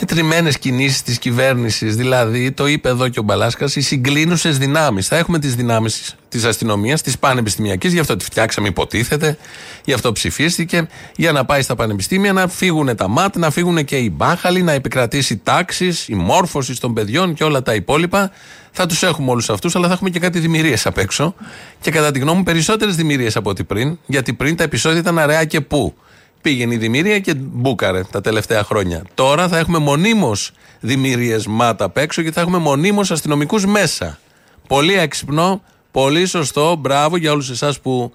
[0.00, 5.08] Μετρημένε κινήσεις της κυβέρνησης, δηλαδή, το είπε εδώ και ο Μπαλάσκας, οι συγκλίνουσες δυνάμεις.
[5.08, 9.38] Θα έχουμε τις δυνάμεις της αστυνομίας, της πανεπιστημιακής, γι' αυτό τη φτιάξαμε, υποτίθεται,
[9.84, 13.96] γι' αυτό ψηφίστηκε, για να πάει στα πανεπιστήμια, να φύγουν τα ΜΑΤ, να φύγουν και
[13.96, 18.30] οι μπάχαλοι, να επικρατήσει τάξη, η μόρφωση των παιδιών και όλα τα υπόλοιπα.
[18.70, 21.34] Θα τους έχουμε όλους αυτούς, αλλά θα έχουμε και κάτι δημιουργίες απ' έξω.
[21.80, 25.18] Και κατά τη γνώμη μου, περισσότερες δημιουργίες από ό,τι πριν, γιατί πριν τα επεισόδια ήταν
[25.18, 25.94] αραιά και πού.
[26.42, 29.04] Πήγαινε η δημιουργία και μπούκαρε τα τελευταία χρόνια.
[29.14, 34.18] Τώρα θα έχουμε μονίμως δημιουργίε ΜΑΤ απ' έξω και θα έχουμε μονίμως αστυνομικούς μέσα.
[34.66, 36.76] Πολύ έξυπνο, πολύ σωστό.
[36.76, 38.12] Μπράβο για όλους εσάς που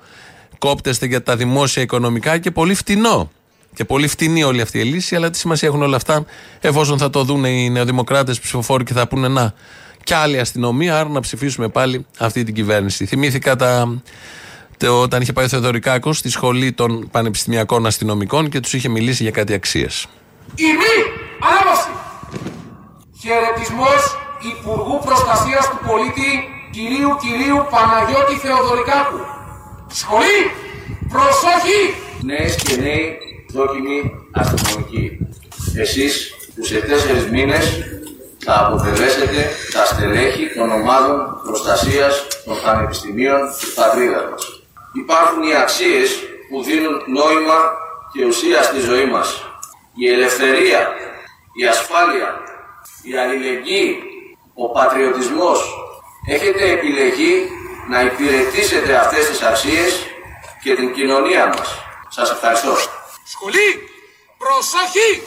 [0.57, 3.31] κόπτεστε για τα δημόσια οικονομικά και πολύ φτηνό.
[3.75, 6.25] Και πολύ φτηνή όλη αυτή η λύση, αλλά τι σημασία έχουν όλα αυτά
[6.59, 9.53] εφόσον θα το δουν οι νεοδημοκράτες ψηφοφόροι και θα πούνε να.
[10.03, 13.05] Κι άλλη αστυνομία, άρα να ψηφίσουμε πάλι αυτή την κυβέρνηση.
[13.05, 14.01] Θυμήθηκα τα, το-
[14.87, 19.31] όταν είχε πάει ο Θεοδωρικάκος στη σχολή των πανεπιστημιακών αστυνομικών και τους είχε μιλήσει για
[19.31, 20.07] κάτι αξίες.
[20.55, 20.97] Ηρμή,
[21.49, 21.89] ανάβαση.
[23.21, 24.17] Χαιρετισμός
[24.51, 26.29] Υπουργού Προστασίας του Πολίτη
[26.71, 29.19] κυρίου κυρίου Παναγιώτη Θεοδωρικάκου.
[29.87, 30.41] Σχολή,
[31.13, 31.81] προσοχή.
[32.21, 33.17] Νέες και νέοι
[33.53, 33.99] δόκιμοι
[34.31, 35.05] αστυνομικοί.
[35.75, 36.13] Εσείς
[36.55, 37.65] που σε τέσσερις μήνες
[38.45, 44.52] θα αποτελέσετε τα στελέχη των ομάδων προστασίας των πανεπιστημίων της πατρίδας μας.
[44.93, 46.09] Υπάρχουν οι αξίες
[46.49, 47.59] που δίνουν νόημα
[48.13, 49.45] και ουσία στη ζωή μας.
[49.95, 50.93] Η ελευθερία,
[51.61, 52.39] η ασφάλεια,
[53.03, 54.03] η αλληλεγγύη,
[54.53, 55.59] ο πατριωτισμός.
[56.27, 57.49] Έχετε επιλεγεί
[57.89, 60.05] να υπηρετήσετε αυτές τις αξίες
[60.63, 61.69] και την κοινωνία μας.
[62.09, 62.75] Σας ευχαριστώ.
[63.25, 63.89] Σχολή,
[64.37, 65.21] προσοχή.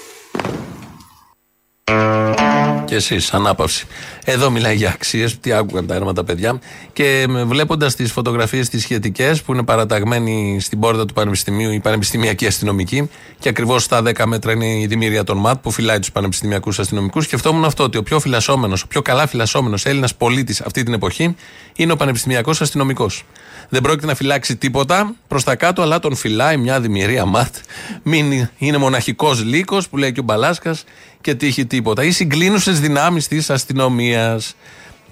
[2.84, 3.86] Και εσείς, ανάπαυση.
[4.28, 5.40] Εδώ μιλάει για αξίες.
[5.40, 6.58] Τι άκουγαν τα έρμα τα παιδιά.
[6.92, 12.46] Και βλέποντας τις φωτογραφίες τις σχετικές που είναι παραταγμένοι στην πόρτα του Πανεπιστημίου, η Πανεπιστημιακή
[12.46, 16.78] Αστυνομική, και ακριβώς στα 10 μέτρα είναι η δημιουργία των ΜΑΤ που φυλάει τους πανεπιστημιακούς
[16.78, 17.24] αστυνομικούς.
[17.24, 21.36] Σκεφτόμουν αυτό, ότι ο πιο φυλασσόμενος, ο πιο καλά φυλασσόμενος Έλληνας πολίτης αυτή την εποχή
[21.76, 23.24] είναι ο Πανεπιστημιακός Αστυνομικός.
[23.68, 27.54] Δεν πρόκειται να φυλάξει τίποτα προς τα κάτω, αλλά τον φυλάει μια δημιουργία ΜΑΤ.
[28.02, 30.84] Μην είναι μοναχικός λύκος που λέει και ο Μπαλάσκας
[31.26, 32.04] και τύχει τίποτα.
[32.04, 34.54] Ή συγκλίνουσες δυνάμεις της αστυνομίας.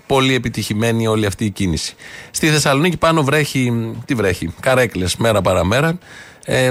[0.06, 1.94] Πολύ επιτυχημένη όλη αυτή η κίνηση.
[2.30, 3.92] Στη Θεσσαλονίκη πάνω βρέχει.
[4.04, 5.98] Τι βρέχει, καρέκλες μέρα παραμέρα.
[6.44, 6.70] Ε,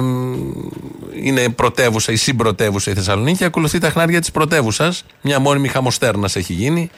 [1.24, 3.44] είναι πρωτεύουσα, η συμπρωτεύουσα η Θεσσαλονίκη.
[3.44, 5.06] Ακολουθεί τα χνάρια της πρωτεύουσας.
[5.22, 6.90] Μια μόνιμη χαμοστέρνας έχει γίνει.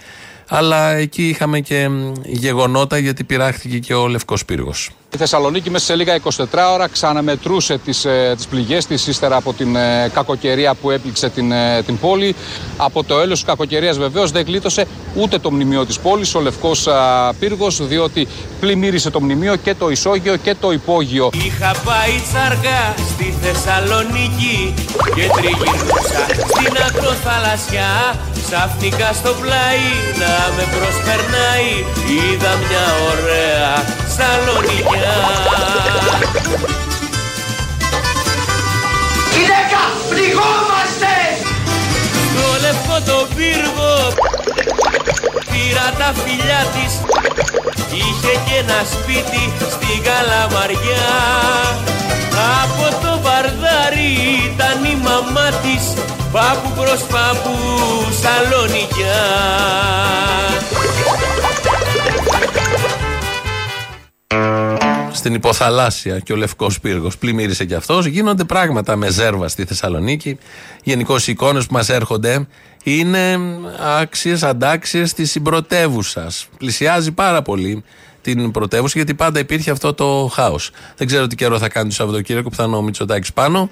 [0.48, 4.90] Αλλά εκεί είχαμε και μ, γεγονότα γιατί πειράχτηκε και ο Λευκός Πύργος.
[5.16, 9.54] Η Θεσσαλονίκη μέσα σε λίγα 24 ώρα ξαναμετρούσε τις, ε, τις πληγές της ύστερα από
[9.54, 12.36] την ε, κακοκαιρία που έπληξε την, ε, την πόλη.
[12.78, 16.88] Από το έλεος της κακοκαιρίας βεβαίως δεν γλίτωσε ούτε το μνημείο της πόλης, ο Λευκός
[16.88, 18.28] α, Πύργος, διότι
[18.60, 21.30] πλημμύρισε το μνημείο και το ισόγειο και το υπόγειο.
[21.34, 24.74] Είχα πάει τσαργά στη Θεσσαλονίκη
[25.16, 28.16] και τριγυρνούσα στην ακροθαλασσιά
[28.48, 29.86] Ξαφνικά στο πλάι
[30.22, 31.72] να με προσπερνάει
[32.16, 35.16] είδα μια ωραία σαλονικιά
[39.36, 41.14] Γυναίκα, πληγόμαστε!
[42.28, 43.94] Στο λευκό το πύργο.
[45.52, 46.94] Πήρα τα φιλιά της.
[47.92, 51.08] Είχε και ένα σπίτι στην Καλαμαριά.
[52.62, 54.12] Από το βαρδάρι
[54.50, 55.94] ήταν η μαμά της.
[56.32, 57.56] Πάπου προς πάπου
[58.22, 59.24] Σαλονικιά
[65.16, 68.06] Στην υποθαλάσσια και ο Λευκός Πύργος πλημμύρισε κι αυτός.
[68.06, 70.38] Γίνονται πράγματα με ζέρβα στη Θεσσαλονίκη.
[70.84, 72.48] Γενικώς οι εικόνες που μας έρχονται
[72.84, 73.40] είναι
[74.00, 76.48] άξιες, αντάξιες της συμπρωτεύουσας.
[76.58, 77.84] Πλησιάζει πάρα πολύ
[78.22, 80.72] την πρωτεύουσα γιατί πάντα υπήρχε αυτό το χάος.
[80.98, 83.70] Δεν ξέρω τι καιρό θα κάνει το Σαββατοκύριακο που θα είναι ο Μητσοτάκης πάνω.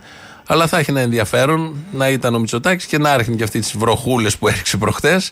[0.47, 3.77] Αλλά θα έχει ένα ενδιαφέρον να ήταν ο Μητσοτάκης και να άρχινε και αυτή τις
[3.77, 5.31] βροχούλες που έριξε προχτές.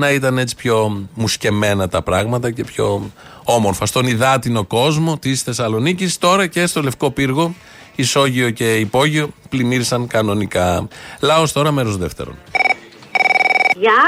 [0.00, 3.10] Να ήταν έτσι πιο μουσκεμένα τα πράγματα και πιο
[3.44, 3.86] όμορφα.
[3.86, 7.54] Στον υδάτινο κόσμο της Θεσσαλονίκης, τώρα και στο Λευκό Πύργο,
[7.94, 10.88] Ισόγειο και Υπόγειο πλημμύρισαν κανονικά.
[11.20, 12.34] Λάο τώρα, μέρος δεύτερον.
[13.76, 14.02] Γεια!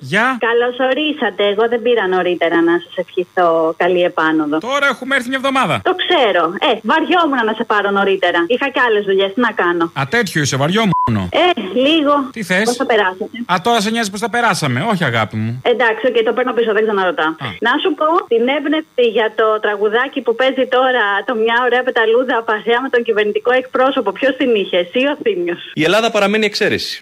[0.00, 0.38] Γεια!
[0.48, 1.42] Καλώς ορίσατε.
[1.52, 4.58] Εγώ δεν πήρα νωρίτερα να σας ευχηθώ καλή επάνωδο.
[4.58, 5.80] Τώρα έχουμε έρθει μια εβδομάδα.
[5.84, 6.42] Το ξέρω.
[6.68, 8.44] Ε, βαριόμουν να σε πάρω νωρίτερα.
[8.46, 9.30] Είχα και άλλες δουλειές.
[9.34, 11.16] Τι να κάνω; Α, τέτοιο είσαι, βαριόμουν.
[11.30, 11.44] Ε,
[11.86, 12.14] λίγο.
[12.32, 14.86] Τι θες; Πώς θα περάσετε; Α, τώρα σε νοιάζει πώ θα περάσαμε.
[14.90, 15.60] Όχι, αγάπη μου.
[15.72, 17.32] Εντάξει, και το παίρνω πίσω, δεν ξαναρωτάω.
[17.66, 22.42] Να σου πω την έμπνευση για το τραγουδάκι που παίζει τώρα το μια ωραία πεταλούδα
[22.42, 24.12] παρέα με τον κυβερνητικό εκπρόσωπο.
[24.12, 27.00] Ποιος την είχε, εσύ ο Θήμιος; Η Ελλάδα παραμένει εξαίρεση.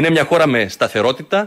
[0.00, 1.46] Είναι μια χώρα με σταθερότητα.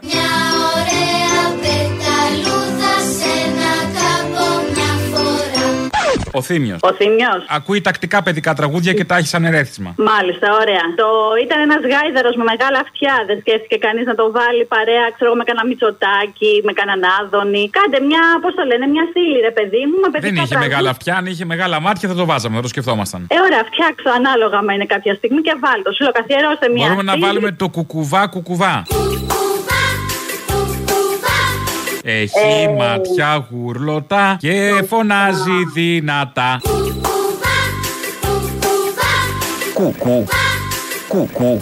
[6.39, 6.79] Ο Θήμιος.
[6.89, 7.41] Ο Θήμιος.
[7.57, 9.91] Ακούει τακτικά παιδικά τραγούδια και τα έχει σαν ερέθισμα.
[10.11, 10.85] Μάλιστα, ωραία.
[11.01, 11.07] Το
[11.45, 13.15] ήταν ένας γάιδαρος με μεγάλα αυτιά.
[13.29, 17.63] Δεν σκέφτηκε κανείς να το βάλει παρέα, ξέρω εγώ, με κανένα μυτσοτάκι, με κανέναν άδωνη.
[17.77, 20.67] Κάντε μια, πώς το λένε, μια στήλη, ρε παιδί μου, με παιδικά Δεν είχε τραγούδια.
[20.67, 23.21] μεγάλα αυτιά, αν είχε μεγάλα μάτια θα το βάζαμε, θα το σκεφτόμασταν.
[23.35, 25.89] Ε, ωραία, φτιάξω ανάλογα με είναι κάποια στιγμή και βάλτε.
[25.95, 26.83] Σου λέω, καθιερώστε μια.
[26.83, 27.25] Μπορούμε να στήλη.
[27.25, 28.75] βάλουμε το κουκουβά κουκουβά.
[32.05, 32.75] Έχει Ε.
[32.77, 36.61] μάτια γουρλωτά και φωνάζει δυνατά.
[39.73, 40.25] Κουκου.
[41.07, 41.59] Κουκου.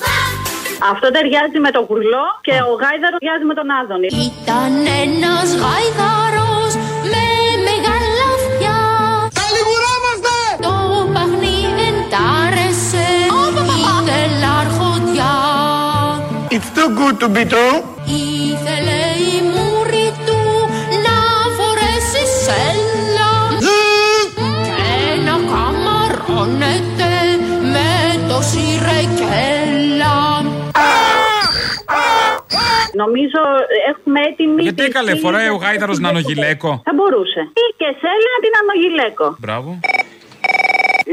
[0.91, 4.07] Αυτό ταιριάζει με το γουρλό και ο γάιδαρος ταιριάζει με τον άδωνη.
[4.27, 4.71] Ήταν
[5.03, 6.71] ένας γάιδαρος
[7.11, 7.23] με
[7.67, 8.77] μεγάλα αυτιά
[9.39, 10.35] Καλιγουράμαστε!
[10.65, 10.73] Το
[11.13, 13.07] παιχνίδι εντάρεσε
[13.97, 15.33] Ήθελε αρχοντιά
[16.55, 17.77] It's too good to be true.
[18.51, 19.37] Ήθελε η
[26.51, 27.11] καμαρώνεται
[27.73, 27.89] με
[28.29, 30.15] το σιρεκέλα
[32.93, 33.41] Νομίζω
[33.91, 34.61] έχουμε έτοιμη.
[34.61, 36.43] Γιατί τη καλέ στήλη φοράει ο του γάιδαρος Δεύτερου να είναι ο Παγκοσμίου.
[36.43, 36.81] γυλαίκο.
[36.87, 37.41] Θα μπορούσε.
[37.63, 39.27] Ή και σέλα την ανογυλαίκο.
[39.43, 39.69] Μπράβο.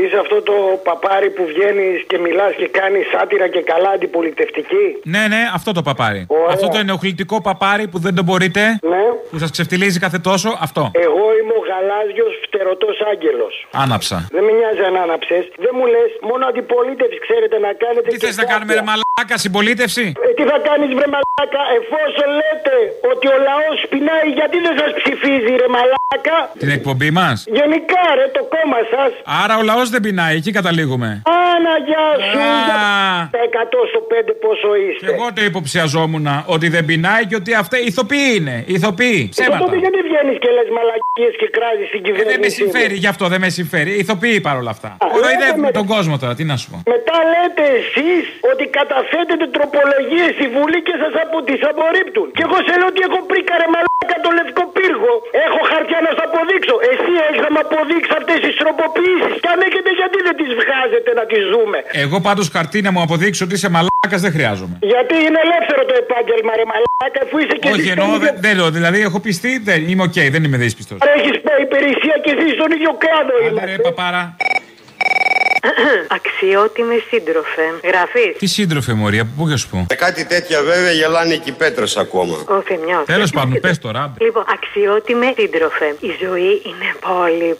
[0.00, 0.52] Είσαι αυτό το
[0.88, 5.82] παπάρι που βγαίνεις και μιλάς και κάνεις σάτυρα και καλά αντιπολιτευτική; Ναι, ναι, αυτό το
[5.88, 6.26] παπάρι.
[6.28, 6.46] Ωραία.
[6.54, 8.62] Αυτό το ενοχλητικό παπάρι που δεν το μπορείτε.
[8.92, 9.04] Ναι.
[9.30, 10.50] Που σας ξεφτιλίζει κάθε τόσο.
[10.66, 10.82] Αυτό.
[11.06, 13.54] Εγώ είμαι ο γαλάζιος φτερωτός άγγελος.
[13.84, 14.16] Άναψα.
[14.34, 15.42] Δεν με νοιάζει αν άναψες.
[15.64, 18.06] Δεν μου λες μόνο αντιπολίτευση ξέρετε να κάνετε.
[18.12, 22.76] Τι θες να κάνουμε, ρε μαλάκα, συμπολίτευση; Ε, τι θα κάνεις, βρε μαλάκα, εφόσον λέτε
[23.12, 28.26] ότι ο λαός πεινάει, γιατί δεν σας ψηφίζει, ρε μαλάκα; Την εκπομπή μας; Γενικά, ρε,
[28.36, 29.10] το κόμμα σας.
[29.42, 31.08] Άρα ο λαός δεν πεινάει, εκεί καταλήγουμε.
[31.54, 32.38] Άναγια σου.
[32.38, 33.28] Α.
[33.36, 35.02] Τα 100 στο 5 πόσο είστε.
[35.06, 38.56] Και εγώ το υποψιαζόμουν ότι δεν πεινάει και ότι αυτά ηθοποιοί είναι.
[38.76, 39.20] Ηθοποιοί.
[39.28, 39.58] Ε, Ψέματα.
[39.64, 42.30] τότε γιατί βγαίνεις και λες μαλακίες και κράζεις την Ε, κυβέρνηση.
[42.32, 43.90] δεν με συμφέρει, γι' αυτό δεν με συμφέρει.
[44.02, 44.90] Ηθοποιοί παρόλα αυτά.
[45.04, 46.76] Α, Κοροϊδεύουμε λέτε με- τον κόσμο τώρα, τι να σου πω.
[46.94, 51.36] Μετά λέτε εσείς ότι καταθέτετε τροπολογίες στη Βουλή και σας απο...
[51.48, 52.26] τις απορρίπτουν.
[52.36, 55.12] Και εγώ σε λέω ότι έχω πρίκα ρε μαλάκα το λευκό πύργο.
[55.46, 56.74] Έχω χαρτιά να στα πω αποδείξω.
[56.92, 59.34] Εσύ έχεις να μου αποδείξεις αυτές τις τροποποιήσεις.
[59.42, 61.78] Και αν έχετε, γιατί δεν τις βγάζετε να τις δούμε.
[62.04, 64.74] Εγώ πάντως χαρτί να μου αποδείξω ότι είσαι μαλάκας δεν χρειάζομαι.
[64.92, 68.28] Γιατί είναι ελεύθερο το επάγγελμα, ρε μαλάκα, αφού είσαι και Όχι εσύ εννοώ, στον δεν,
[68.34, 68.70] ίδιο- δεν λέω.
[68.76, 70.92] Δηλαδή έχω πιστεί, δεν, είμαι οκ, δεν είμαι δύσπιστο.
[71.04, 73.70] Άρα έχεις πάει υπηρεσία και εσύ στον ίδιο κλάδο είμαστε.
[73.70, 74.22] Ρε παπάρα.
[76.18, 77.62] Αξιότιμε σύντροφε.
[77.84, 78.34] Γραφή.
[78.38, 81.96] Τι σύντροφε Μωρία, πού για σου πω; Με κάτι τέτοια βέβαια γελάνε και οι πέτρες
[81.96, 82.36] ακόμα.
[82.48, 83.04] Ο Θεμιός.
[83.06, 84.00] Τέλος πάντων, πες τώρα.
[84.02, 84.24] άντε.
[84.24, 85.88] Λοιπόν, αξιότιμε σύντροφε.
[86.00, 87.54] Η ζωή είναι πολύ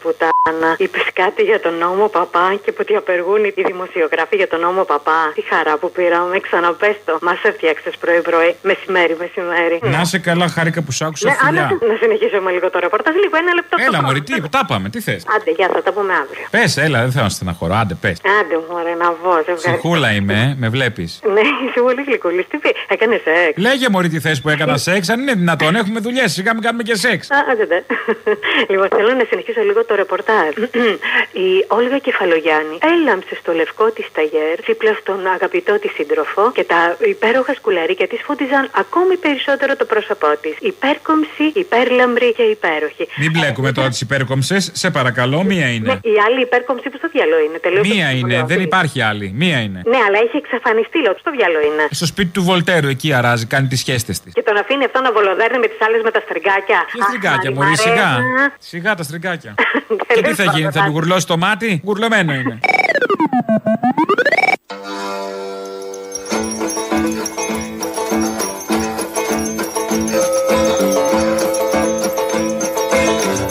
[0.49, 0.75] πουτάνα.
[0.79, 4.83] Είπες κάτι για τον νόμο παπά και που ότι απεργούν οι δημοσιογράφοι για τον νόμο
[4.85, 5.21] παπά.
[5.35, 7.19] Τι χαρά που πήραμε, ξαναπες το.
[7.23, 9.79] Μας έφτιαξες πρωί-πρωί, μεσημέρι, μεσημέρι.
[9.83, 11.65] Να σε καλά, χάρηκα που σ' άκουσα Ναι, φιλιά.
[11.65, 13.15] άντε, να συνεχίσουμε λίγο το ρεπορτάζ.
[13.15, 13.77] Λίγο, ένα λεπτό.
[13.87, 16.45] Έλα, Μωρή, τι, τα πάμε, τι θες; Άντε, γεια, θα τα πούμε αύριο.
[16.51, 18.17] Πες, έλα, δεν θέλω να στεναχωρώ, άντε, πες.
[18.41, 19.71] Άντε, μωρέ, να βγω, σε ευχαριστώ.
[19.71, 21.21] Ψυχούλα είμαι, ε, με βλέπεις.
[21.35, 22.47] Ναι, είσαι πολύ γλυκούλης.
[22.51, 26.01] Τι πει, έκανες σεξ; Λέγε Μωρή τι θες που έκανα σεξ, αν είναι δυνατόν, έχουμε
[26.01, 27.31] δουλειές, σιγά μην κάνουμε και σεξ.
[27.31, 27.79] Α, άντε, ντε.
[28.73, 30.38] Λοιπόν, θέλω να συνεχίσω λίγο το ρεπορτάζ.
[31.47, 36.97] Η Όλγα Κεφαλογιάννη έλαμψε στο λευκό της ταγέρ δίπλα στον αγαπητό της σύντροφο και τα
[37.15, 40.55] υπέροχα σκουλαρίκια της φούντιζαν ακόμη περισσότερο το πρόσωπό της.
[40.61, 43.05] Υπέρκομψη, υπέρλαμπρη και υπέροχη.
[43.17, 45.93] Μην μπλέκουμε τώρα τις υπέρκομψες, σε παρακαλώ, μία Ναι, είναι.
[46.03, 47.59] η άλλη υπέρκομψη που στο διάλογο είναι.
[47.59, 49.33] Τελείως Μία είναι, δεν υπάρχει άλλη.
[49.37, 49.81] Μία είναι.
[49.87, 51.85] Ναι, αλλά έχει εξαφανιστεί, λέω, στο διάλογο είναι.
[51.91, 54.33] Στο σπίτι του Βολτέρου, εκεί αράζει, κάνει τις σχέστες της.
[54.33, 56.81] Και τον αφήνει αυτό να βολοδέρνει με τις άλλες με τα στριγκάκια.
[56.93, 58.11] Τι στριγκάκια, Μωρή, σιγά.
[58.59, 59.55] Σιγά τα στριγκάκια.
[60.21, 62.59] και τι θα γίνει, θα του γουρλώσει το μάτι, γουρλωμένο είναι.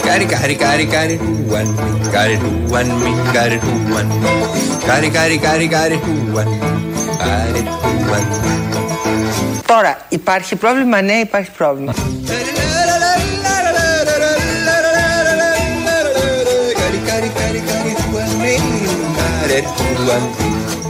[0.08, 4.30] Cari cari cari cari tu one me, cari tu one me, cari tu one me,
[4.88, 6.68] cari cari cari cari tu one me,
[7.22, 8.52] cari tu one me.
[9.66, 11.94] Τώρα, υπάρχει πρόβλημα, ναι, υπάρχει πρόβλημα.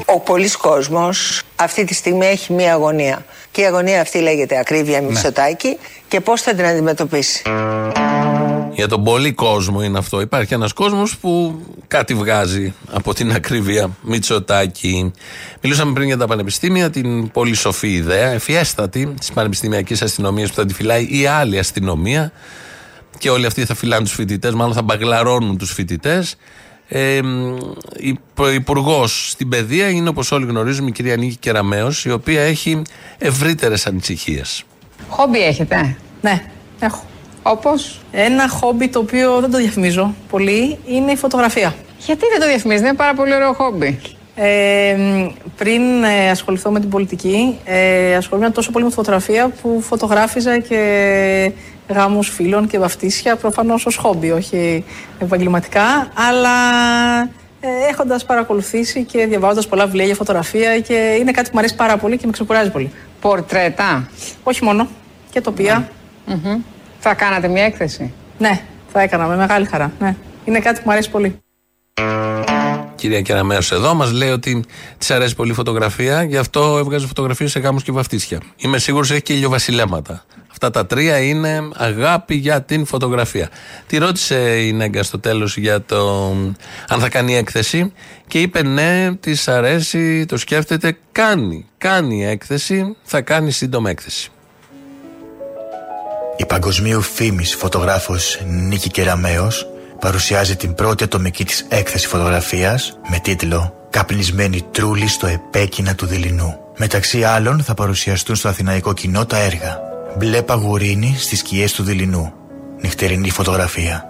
[0.04, 3.24] Ο πολλής κόσμος αυτή τη στιγμή έχει μία αγωνία.
[3.50, 7.42] Και η αγωνία αυτή λέγεται ακρίβεια Μητσοτάκη και πώς θα την αντιμετωπίσει.
[8.72, 10.20] Για τον πολύ κόσμο είναι αυτό.
[10.20, 15.12] Υπάρχει ένας κόσμος που κάτι βγάζει από την ακρίβεια Μητσοτάκη.
[15.60, 20.66] Μιλούσαμε πριν για τα πανεπιστήμια, την πολύ σοφή ιδέα, ευφιέστατη τη πανεπιστημιακή αστυνομία που θα
[20.66, 22.32] τη φυλάει η άλλη αστυνομία.
[23.18, 26.36] Και όλοι αυτοί θα φυλάνε τους φοιτητές, μάλλον θα μπαγλαρώνουν τους φοιτητές.
[26.88, 27.20] Ε,
[28.54, 32.82] Υπουργό στην παιδεία είναι όπως όλοι γνωρίζουμε η κυρία Νίκη Κεραμέο, η οποία έχει
[33.18, 34.64] ευρύτερες ανησυχίες.
[35.08, 36.44] Χόμπι έχετε; Ναι,
[36.80, 37.02] έχω.
[37.42, 41.74] Όπως; Ένα χόμπι το οποίο δεν το διαφημίζω πολύ είναι η φωτογραφία.
[41.98, 44.00] Γιατί δεν το διαφημίζετε, είναι πάρα πολύ ωραίο χόμπι.
[44.40, 45.26] Ε, μ,
[45.56, 50.58] πριν ε, ασχοληθώ με την πολιτική, ε, ασχολούμαι τόσο πολύ με τη φωτογραφία που φωτογράφιζα
[50.58, 51.52] και
[51.88, 54.84] γάμους φίλων και βαφτίσια, προφανώς ως χόμπι, όχι
[55.18, 56.50] επαγγελματικά, αλλά
[57.60, 61.74] ε, έχοντας παρακολουθήσει και διαβάζοντας πολλά βιβλία για φωτογραφία και είναι κάτι που μου αρέσει
[61.74, 62.92] πάρα πολύ και με ξεκουράζει πολύ.
[63.20, 64.08] Πορτρέτα.
[64.42, 64.88] Όχι μόνο,
[65.30, 65.88] και τοπία.
[66.26, 66.60] Μμμ.
[66.98, 68.60] Θα κάνατε μια έκθεση; Ναι,
[68.92, 69.92] θα έκανα με μεγάλη χαρά.
[69.98, 70.14] Ναι.
[70.44, 71.38] Είναι κάτι που μου αρέσει πολύ.
[72.98, 74.64] Κυρία Κεραμέο εδώ μας λέει ότι
[74.98, 78.40] της αρέσει πολύ η φωτογραφία, γι' αυτό έβγαζε φωτογραφίες σε γάμους και βαφτίσια.
[78.56, 80.24] Είμαι σίγουρος έχει και ηλιοβασιλέματα.
[80.50, 83.48] Αυτά τα τρία είναι αγάπη για την φωτογραφία.
[83.86, 86.30] Τη ρώτησε η Νέγκα στο τέλος για το
[86.88, 87.92] αν θα κάνει έκθεση
[88.26, 91.66] και είπε ναι, της αρέσει, το σκέφτεται, κάνει.
[91.78, 94.30] Κάνει έκθεση, θα κάνει σύντομα έκθεση.
[96.36, 99.66] Η παγκοσμίου φήμης φωτογράφος Νίκη Κεραμέως
[100.00, 106.58] παρουσιάζει την πρώτη ατομική της έκθεση φωτογραφίας με τίτλο «Καπνισμένη τρούλη στο επέκεινα του Δειλινού».
[106.76, 109.78] Μεταξύ άλλων θα παρουσιαστούν στο αθηναϊκό κοινό τα έργα
[110.18, 112.32] «Μπλε παγουρίνη στις σκιές του Δειλινού»,
[112.80, 114.04] «Νυχτερινή φωτογραφία»,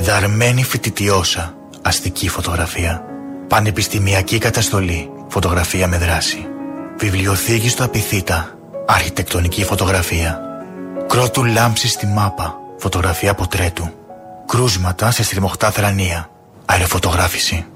[0.00, 3.04] «Δαρμένη φοιτητιώσα», αστική φωτογραφία,
[3.48, 6.46] «Πανεπιστημιακή καταστολή», φωτογραφία με δράση,
[6.98, 10.44] «Βιβλιοθήκη στο Απιθύτα», αρχιτεκτονική φωτογραφία,
[11.10, 12.54] Κρότου λάμψη στη μάπα.
[12.78, 13.99] Φωτογραφία ποτρέτου.
[14.50, 16.30] Κρούσματα σε στριμωχτά θρανία.
[16.64, 17.66] Αεροφωτογράφηση.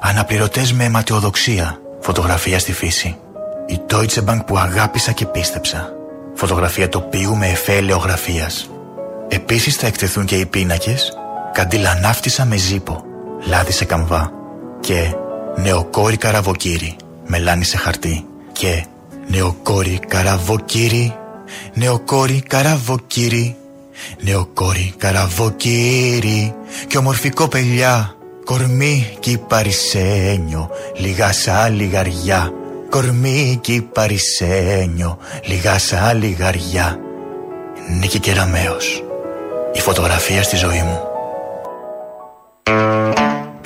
[0.00, 1.80] Αναπληρωτές με αιματιοδοξία.
[2.00, 3.16] Φωτογραφία στη φύση.
[3.66, 5.92] Η Deutsche Bank που αγάπησα και πίστεψα.
[6.34, 8.70] Φωτογραφία τοπίου με εφέ ελαιογραφίας.
[9.28, 11.12] Επίσης θα εκτεθούν και οι πίνακες
[11.52, 13.04] Καντήλα ναύτισα με ζύπο.
[13.46, 14.32] Λάδι σε καμβά.
[14.80, 15.14] Και
[15.56, 16.96] νεοκόρη καραβοκύρι.
[17.26, 18.26] Μελάνι σε χαρτί.
[18.52, 18.84] Και
[19.28, 21.16] νεοκόρη καραβοκύρι.
[21.74, 23.56] Νεοκόρη καραβοκύρι.
[24.20, 26.54] Νεοκόρη καραβοκύρι.
[26.86, 28.16] Και ομορφικό πελιά.
[28.44, 30.70] Κορμί κι παρισένιο.
[30.96, 32.52] Λίγα σαν λιγαριά.
[32.90, 35.18] Κορμί κι παρισένιο.
[35.44, 36.98] Λίγα σαν λιγαριά.
[38.00, 39.02] Νίκη Κεραμέως.
[39.74, 41.00] Η φωτογραφία στη ζωή μου.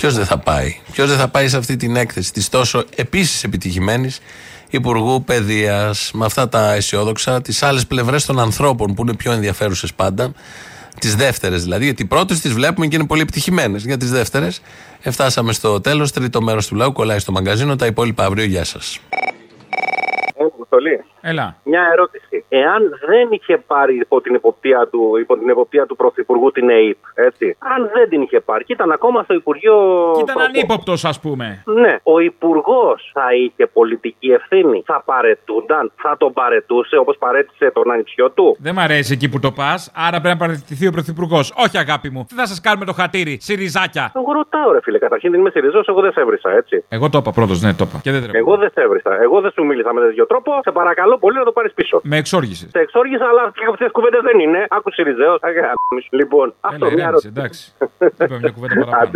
[0.00, 3.44] Ποιος δεν θα πάει; Ποιος δεν θα πάει σε αυτή την έκθεση της τόσο επίσης
[3.44, 4.20] επιτυχημένης
[4.70, 6.10] Υπουργού Παιδείας.
[6.14, 10.32] Με αυτά τα αισιόδοξα, τις άλλες πλευρές των ανθρώπων που είναι πιο ενδιαφέρουσες πάντα.
[10.98, 11.84] Τις δεύτερες δηλαδή.
[11.84, 13.84] Γιατί οι πρώτες τις βλέπουμε και είναι πολύ επιτυχημένες.
[13.84, 14.60] Για τις δεύτερες
[15.00, 16.12] φτάσαμε στο τέλος.
[16.12, 17.76] Τρίτο μέρος του λαού κολλάει στο μαγκαζίνο.
[17.76, 18.44] Τα υπόλοιπα αύριο.
[18.44, 18.98] Γεια σας.
[21.22, 21.38] Αποστολή.
[21.38, 21.56] Έλα.
[21.64, 22.44] Μια ερώτηση.
[22.48, 26.96] Εάν δεν είχε πάρει υπό την εποπτεία του, υπό την εποπτεία του Πρωθυπουργού την ΕΕΠ,
[27.14, 27.56] έτσι.
[27.58, 29.74] Αν δεν την είχε πάρει και ήταν ακόμα στο Υπουργείο.
[30.14, 31.62] Και ήταν Προπό- ανύποπτος, ας πούμε.
[31.66, 34.82] Ναι, ο Υπουργός θα είχε πολιτική ευθύνη.
[34.86, 38.56] Θα παρετούνταν, θα τον παρετούσε όπως παρέτησε τον ανιψιό του.
[38.60, 41.52] Δεν μ' αρέσει εκεί που το πας, άρα πρέπει να παραιτηθεί ο Πρωθυπουργός.
[41.56, 42.24] Όχι, αγάπη μου.
[42.28, 44.12] Τι θα σας κάνουμε το χατήρι, Σιριζάκια.
[44.16, 46.84] Εγώ ρωτάω, ρε φίλε, καταρχήν δεν είμαι Σιριζός, εγώ δεν σε έβρισα, έτσι.
[46.88, 48.00] Εγώ το είπα πρώτος, ναι, το είπα.
[48.02, 48.38] Και δεν τρέπω.
[48.38, 49.18] Εγώ δεν σε έβρισα.
[49.22, 50.52] Εγώ δεν σου μίλησα με τέτοιο τρόπο.
[50.62, 52.00] Σε παρακαλώ πολύ να το πάρεις πίσω.
[52.02, 52.70] Με εξόργησες.
[52.70, 54.66] Σε εξόργησα, αλλά και αυτές τις κουβέντες δεν είναι.
[54.70, 55.38] Άκου Σιριζέο.
[56.10, 57.28] Λοιπόν, αυτό Έλα, μια ηρέμησε, ερώτηση.
[57.36, 57.62] εντάξει.
[58.20, 59.10] Είπαμε μια κουβέντα παραπάνω.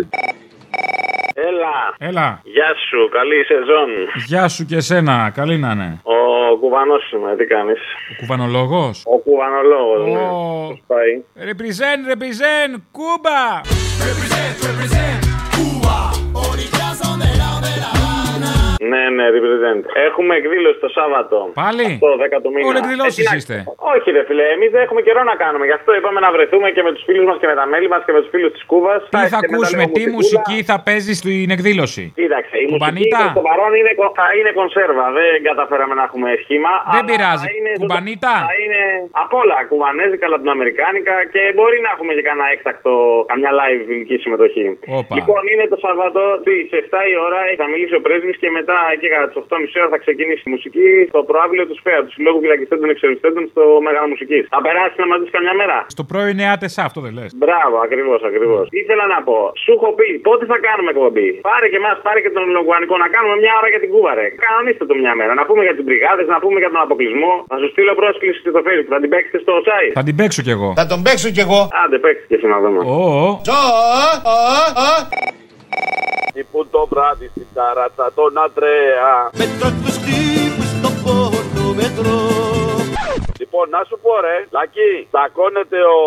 [1.37, 1.75] Έλα.
[1.99, 2.41] Έλα.
[2.45, 3.89] Γεια σου, καλή σεζόν.
[4.27, 6.01] Γεια σου και εσένα, καλή να είναι.
[6.03, 7.79] Ο κουβανός είμαι, τι κάνεις;
[8.13, 10.19] Ο κουβανολόγος; Ο κουβανολόγος, ναι.
[10.19, 10.67] Ω.
[10.69, 12.73] Πώς πάει; Represent, represent,
[18.91, 19.83] Ναι, ναι, represent.
[20.09, 21.37] Έχουμε εκδήλωση το Σάββατο.
[21.63, 22.67] Πάλι; Το 10 του μήνα.
[22.71, 23.57] Όλοι εκδηλώσεις Ε, τι να- είστε.
[23.95, 25.65] Όχι, ρε φίλε, εμείς δεν έχουμε καιρό να κάνουμε.
[25.71, 28.03] Γι' αυτό είπαμε να βρεθούμε και με τους φίλους μας και με τα μέλη μας
[28.07, 29.01] και με τους φίλους της Κούβας.
[29.15, 33.45] Τι θα ακούσουμε, τι μουσική θα παίζεις στην εκδήλωση; Κοίταξε, η μουσική Κουμπανίτα; προς το
[33.51, 35.07] παρόν είναι, κο- θα είναι κονσέρβα.
[35.19, 36.73] Δεν καταφέραμε να έχουμε σχήμα.
[36.95, 37.47] Δεν αλλά πειράζει.
[37.49, 38.81] θα είναι Κουμπανίτα; Θα είναι
[39.25, 39.57] απ' όλα.
[39.73, 42.93] Κουβανέζικα, λατινοαμερικάνικα και μπορεί να έχουμε και κανένα έκτακτο,
[43.31, 44.67] καμιά live φιλική συμμετοχή.
[45.01, 45.13] Όπα.
[45.19, 47.39] Λοιπόν, είναι το Σαββατό στι 7 η ώρα.
[47.61, 50.89] Θα μιλήσει ο πρέσβης και μετά εκεί κατά τις 8.30 ώρα θα ξεκινήσει η μουσική
[51.11, 54.39] στο προάβλιο τους ΣΠΕΑ, τους Συλλόγου Φυλακιστέντων Εξοριστέντων στο Μέγαρο Μουσική.
[54.55, 55.77] Θα περάσει να μας δεις καμιά μέρα.
[55.95, 57.31] Στο πρώην ΕΑΤΕΣΑ, αυτό δεν λες.
[57.43, 58.65] Μπράβο, ακριβώς, ακριβώς.
[58.83, 62.33] Ήθελα να πω, σου έχω πει πότε θα κάνουμε εκπομπή; Πάρε και εμάς, πάρε και
[62.37, 64.27] τον Λογουανικό να κάνουμε μια ώρα για την Κούβα, ρε.
[64.45, 65.33] Κανονίστε το μια μέρα.
[65.41, 67.33] Να πούμε για τι μπριγάδε, να πούμε για τον αποκλεισμό.
[67.51, 68.91] Θα σου στείλω πρόσκληση στο Facebook.
[68.97, 69.93] Θα την παίξετε στο site.
[69.99, 70.69] Θα την παίξω κι εγώ.
[70.81, 71.61] Θα τον παίξω κι εγώ.
[71.83, 72.79] Άντε, παίξτε και εσύ να δούμε.
[72.79, 73.41] Ω,
[76.43, 79.31] Που το βράδυ στην ταράτσα τον Αντρέα.
[79.33, 82.34] Μετρώ τους τύπους στο πόνο μετρώ
[83.43, 86.01] Λοιπόν, να σου πω ρε, Λακή, τσακώνεται ο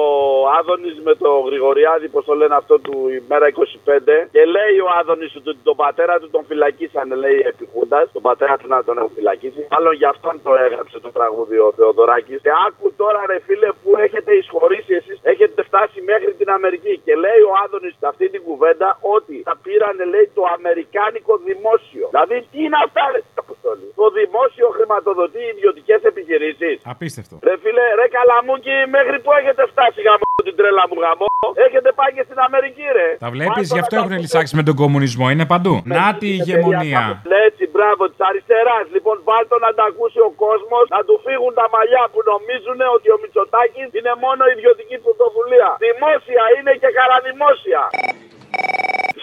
[0.58, 5.36] Άδωνης με το Γρηγοριάδη, πώς το λένε αυτό του ημέρα 25, και λέει ο Άδωνης
[5.36, 9.68] ότι τον πατέρα του τον φυλακίσανε, λέει επιχούντας, τον πατέρα του να τον έχουν φυλακίσει.
[9.74, 12.40] Μάλλον γι' αυτόν το έγραψε το τραγούδι ο Θεοδωράκης.
[12.46, 16.94] Και άκου τώρα, ρε φίλε, που έχετε εισχωρήσει εσείς, έχετε φτάσει μέχρι την Αμερική.
[17.06, 22.06] Και λέει ο Άδωνης σε αυτή την κουβέντα ότι θα πήρανε, λέει, το Αμερικάνικο δημόσιο.
[22.12, 23.20] Δηλαδή, τι είναι αυτά, ρε,
[23.68, 23.88] Αποστόλη.
[24.02, 26.76] Το δημόσιο χρηματοδοτεί ιδιωτικές επιχειρήσεις.
[26.94, 27.36] απίστευτο.
[27.48, 31.30] Ρε φίλε, ρε καλαμούκι, μέχρι που έχετε φτάσει γαμό την τρέλα μου γαμό.
[31.66, 33.10] Έχετε πάει και στην Αμερική, ρε.
[33.26, 35.26] Τα βλέπεις, γι' αυτό έχουν λησάξει με τον κομμουνισμό.
[35.34, 35.74] Είναι παντού.
[35.98, 37.04] Να τη ηγεμονία.
[37.48, 38.86] Έτσι, μπράβο, της αριστεράς.
[38.96, 43.08] Λοιπόν, βάλτο να τα ακούσει ο κόσμος, να του φύγουν τα μαλλιά που νομίζουν ότι
[43.16, 45.70] ο Μητσοτάκης είναι μόνο ιδιωτική πρωτοβουλία.
[45.88, 47.82] Δημόσια είναι και χαραδημόσια.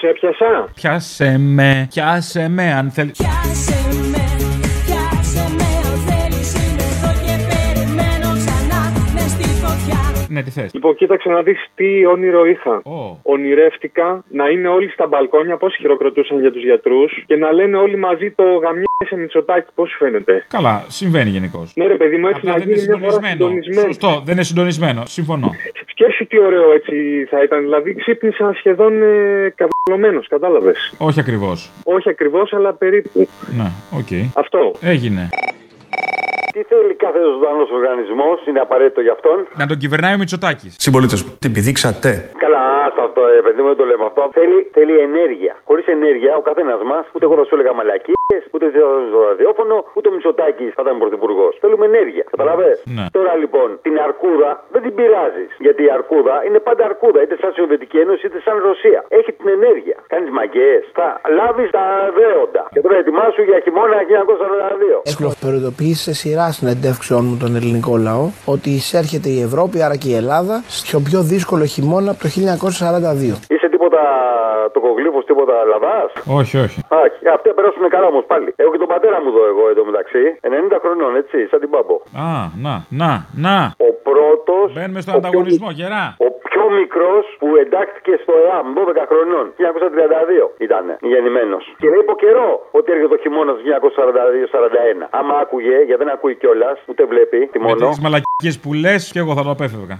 [0.00, 0.52] Σε πιασά.
[0.78, 3.18] Πιάσε με, πιάσε με αν θέλεις.
[10.34, 10.70] Ναι, τι θες.
[10.74, 12.82] Λοιπόν, κοίταξε να δεις τι όνειρο είχα.
[13.22, 17.96] Ονειρεύτηκα να είναι όλοι στα μπαλκόνια, πώ χειροκροτούσαν για τους γιατρούς και να λένε όλοι
[17.96, 20.44] μαζί το γαμιέσαι Μητσοτάκη, πώς σου φαίνεται.
[20.48, 21.66] Καλά, συμβαίνει γενικώ.
[21.74, 23.50] Ναι, ρε παιδί μου, έτσι Απλά να δεν είναι γίνει μια φορά συντονισμένο.
[23.50, 23.94] συντονισμένος.
[23.94, 25.02] Σωστό, δεν είναι συντονισμένο.
[25.06, 25.50] Συμφωνώ.
[25.86, 26.94] Σκέψου τι ωραίο έτσι
[27.30, 27.60] θα ήταν.
[27.60, 30.94] Δηλαδή ξύπνησα σχεδόν ε, καβαλωμένο, κατάλαβες.
[30.98, 31.70] Όχι ακριβώς.
[31.84, 33.28] Όχι ακριβώς, αλλά περίπου.
[33.56, 33.68] Ναι,
[33.98, 34.12] οκ.
[34.34, 34.72] Αυτό.
[34.80, 35.28] Έγινε.
[36.54, 39.38] Τι θέλει κάθε ζωντανός οργανισμός, είναι απαραίτητο για αυτόν.
[39.60, 40.72] Να τον κυβερνάει ο Μητσοτάκης.
[40.84, 42.10] Συμπολίτε μου, την πηδήξατε.
[42.44, 44.22] Καλά, άστα αυτό, ε, παιδί μου, δεν το λέμε αυτό.
[44.38, 45.52] Θέλει, θέλει ενέργεια.
[45.68, 48.80] Χωρίς ενέργεια, ο καθένας μας, ούτε εγώ θα σου έλεγα μαλακίες, ούτε θα
[49.12, 51.52] στο ραδιόφωνο, ούτε ο Μητσοτάκης θα ήταν πρωθυπουργός.
[51.62, 52.24] Θέλουμε ενέργεια.
[52.34, 52.72] Καταλαβέ.
[52.96, 53.04] Ναι.
[53.16, 55.50] Τώρα λοιπόν, την αρκούδα δεν την πειράζεις.
[55.66, 59.00] Γιατί η αρκούδα είναι πάντα αρκούδα, είτε σαν Σοβιετική Ένωση είτε σαν Ρωσία.
[59.18, 59.96] Έχει την ενέργεια.
[60.12, 60.78] Κάνεις μαγκαίε.
[60.98, 61.06] Θα
[61.38, 61.84] λάβεις τα
[62.18, 62.62] δέοντα.
[62.74, 64.96] Και τώρα ετοιμάσου για χειμώνα 1942.
[65.44, 70.14] Προειδοποιήσει σε σειρά συνεντεύξεων μου τον ελληνικό λαό ότι εισέρχεται η Ευρώπη, άρα και η
[70.14, 73.36] Ελλάδα, στο πιο δύσκολο χειμώνα από το 1942.
[73.54, 74.00] Είσαι τίποτα
[74.72, 75.98] το κογλίφο, τίποτα λαβά.
[76.40, 76.78] Όχι, όχι.
[76.80, 78.48] Α, και αυτοί θα περάσουν καλά όμως πάλι.
[78.56, 80.22] Έχω και τον πατέρα μου εδώ, εγώ εδώ μεταξύ.
[80.40, 81.96] 90 χρονών, έτσι, σαν την πάμπο.
[82.26, 82.28] Α,
[82.64, 83.10] να, να,
[83.46, 83.56] να.
[83.88, 84.66] Ο πρώτος.
[84.74, 86.04] Μπαίνουμε στον ανταγωνισμό, γερά.
[86.26, 89.44] Ο πιο μικρός που εντάχθηκε στο ΕΑΜ, 12 χρονών.
[89.58, 91.64] 1932 ήταν γεννημένος.
[91.80, 92.48] Και λέει υπό καιρό
[92.78, 95.08] ότι έρχεται το χειμώνα του 1942-41.
[95.20, 97.88] Άμα άκουγε, γιατί δεν ακούει κιόλας, ούτε βλέπει, τι Με μόνο.
[97.88, 99.96] τις μαλακίες που λες και εγώ θα το απέφευγα.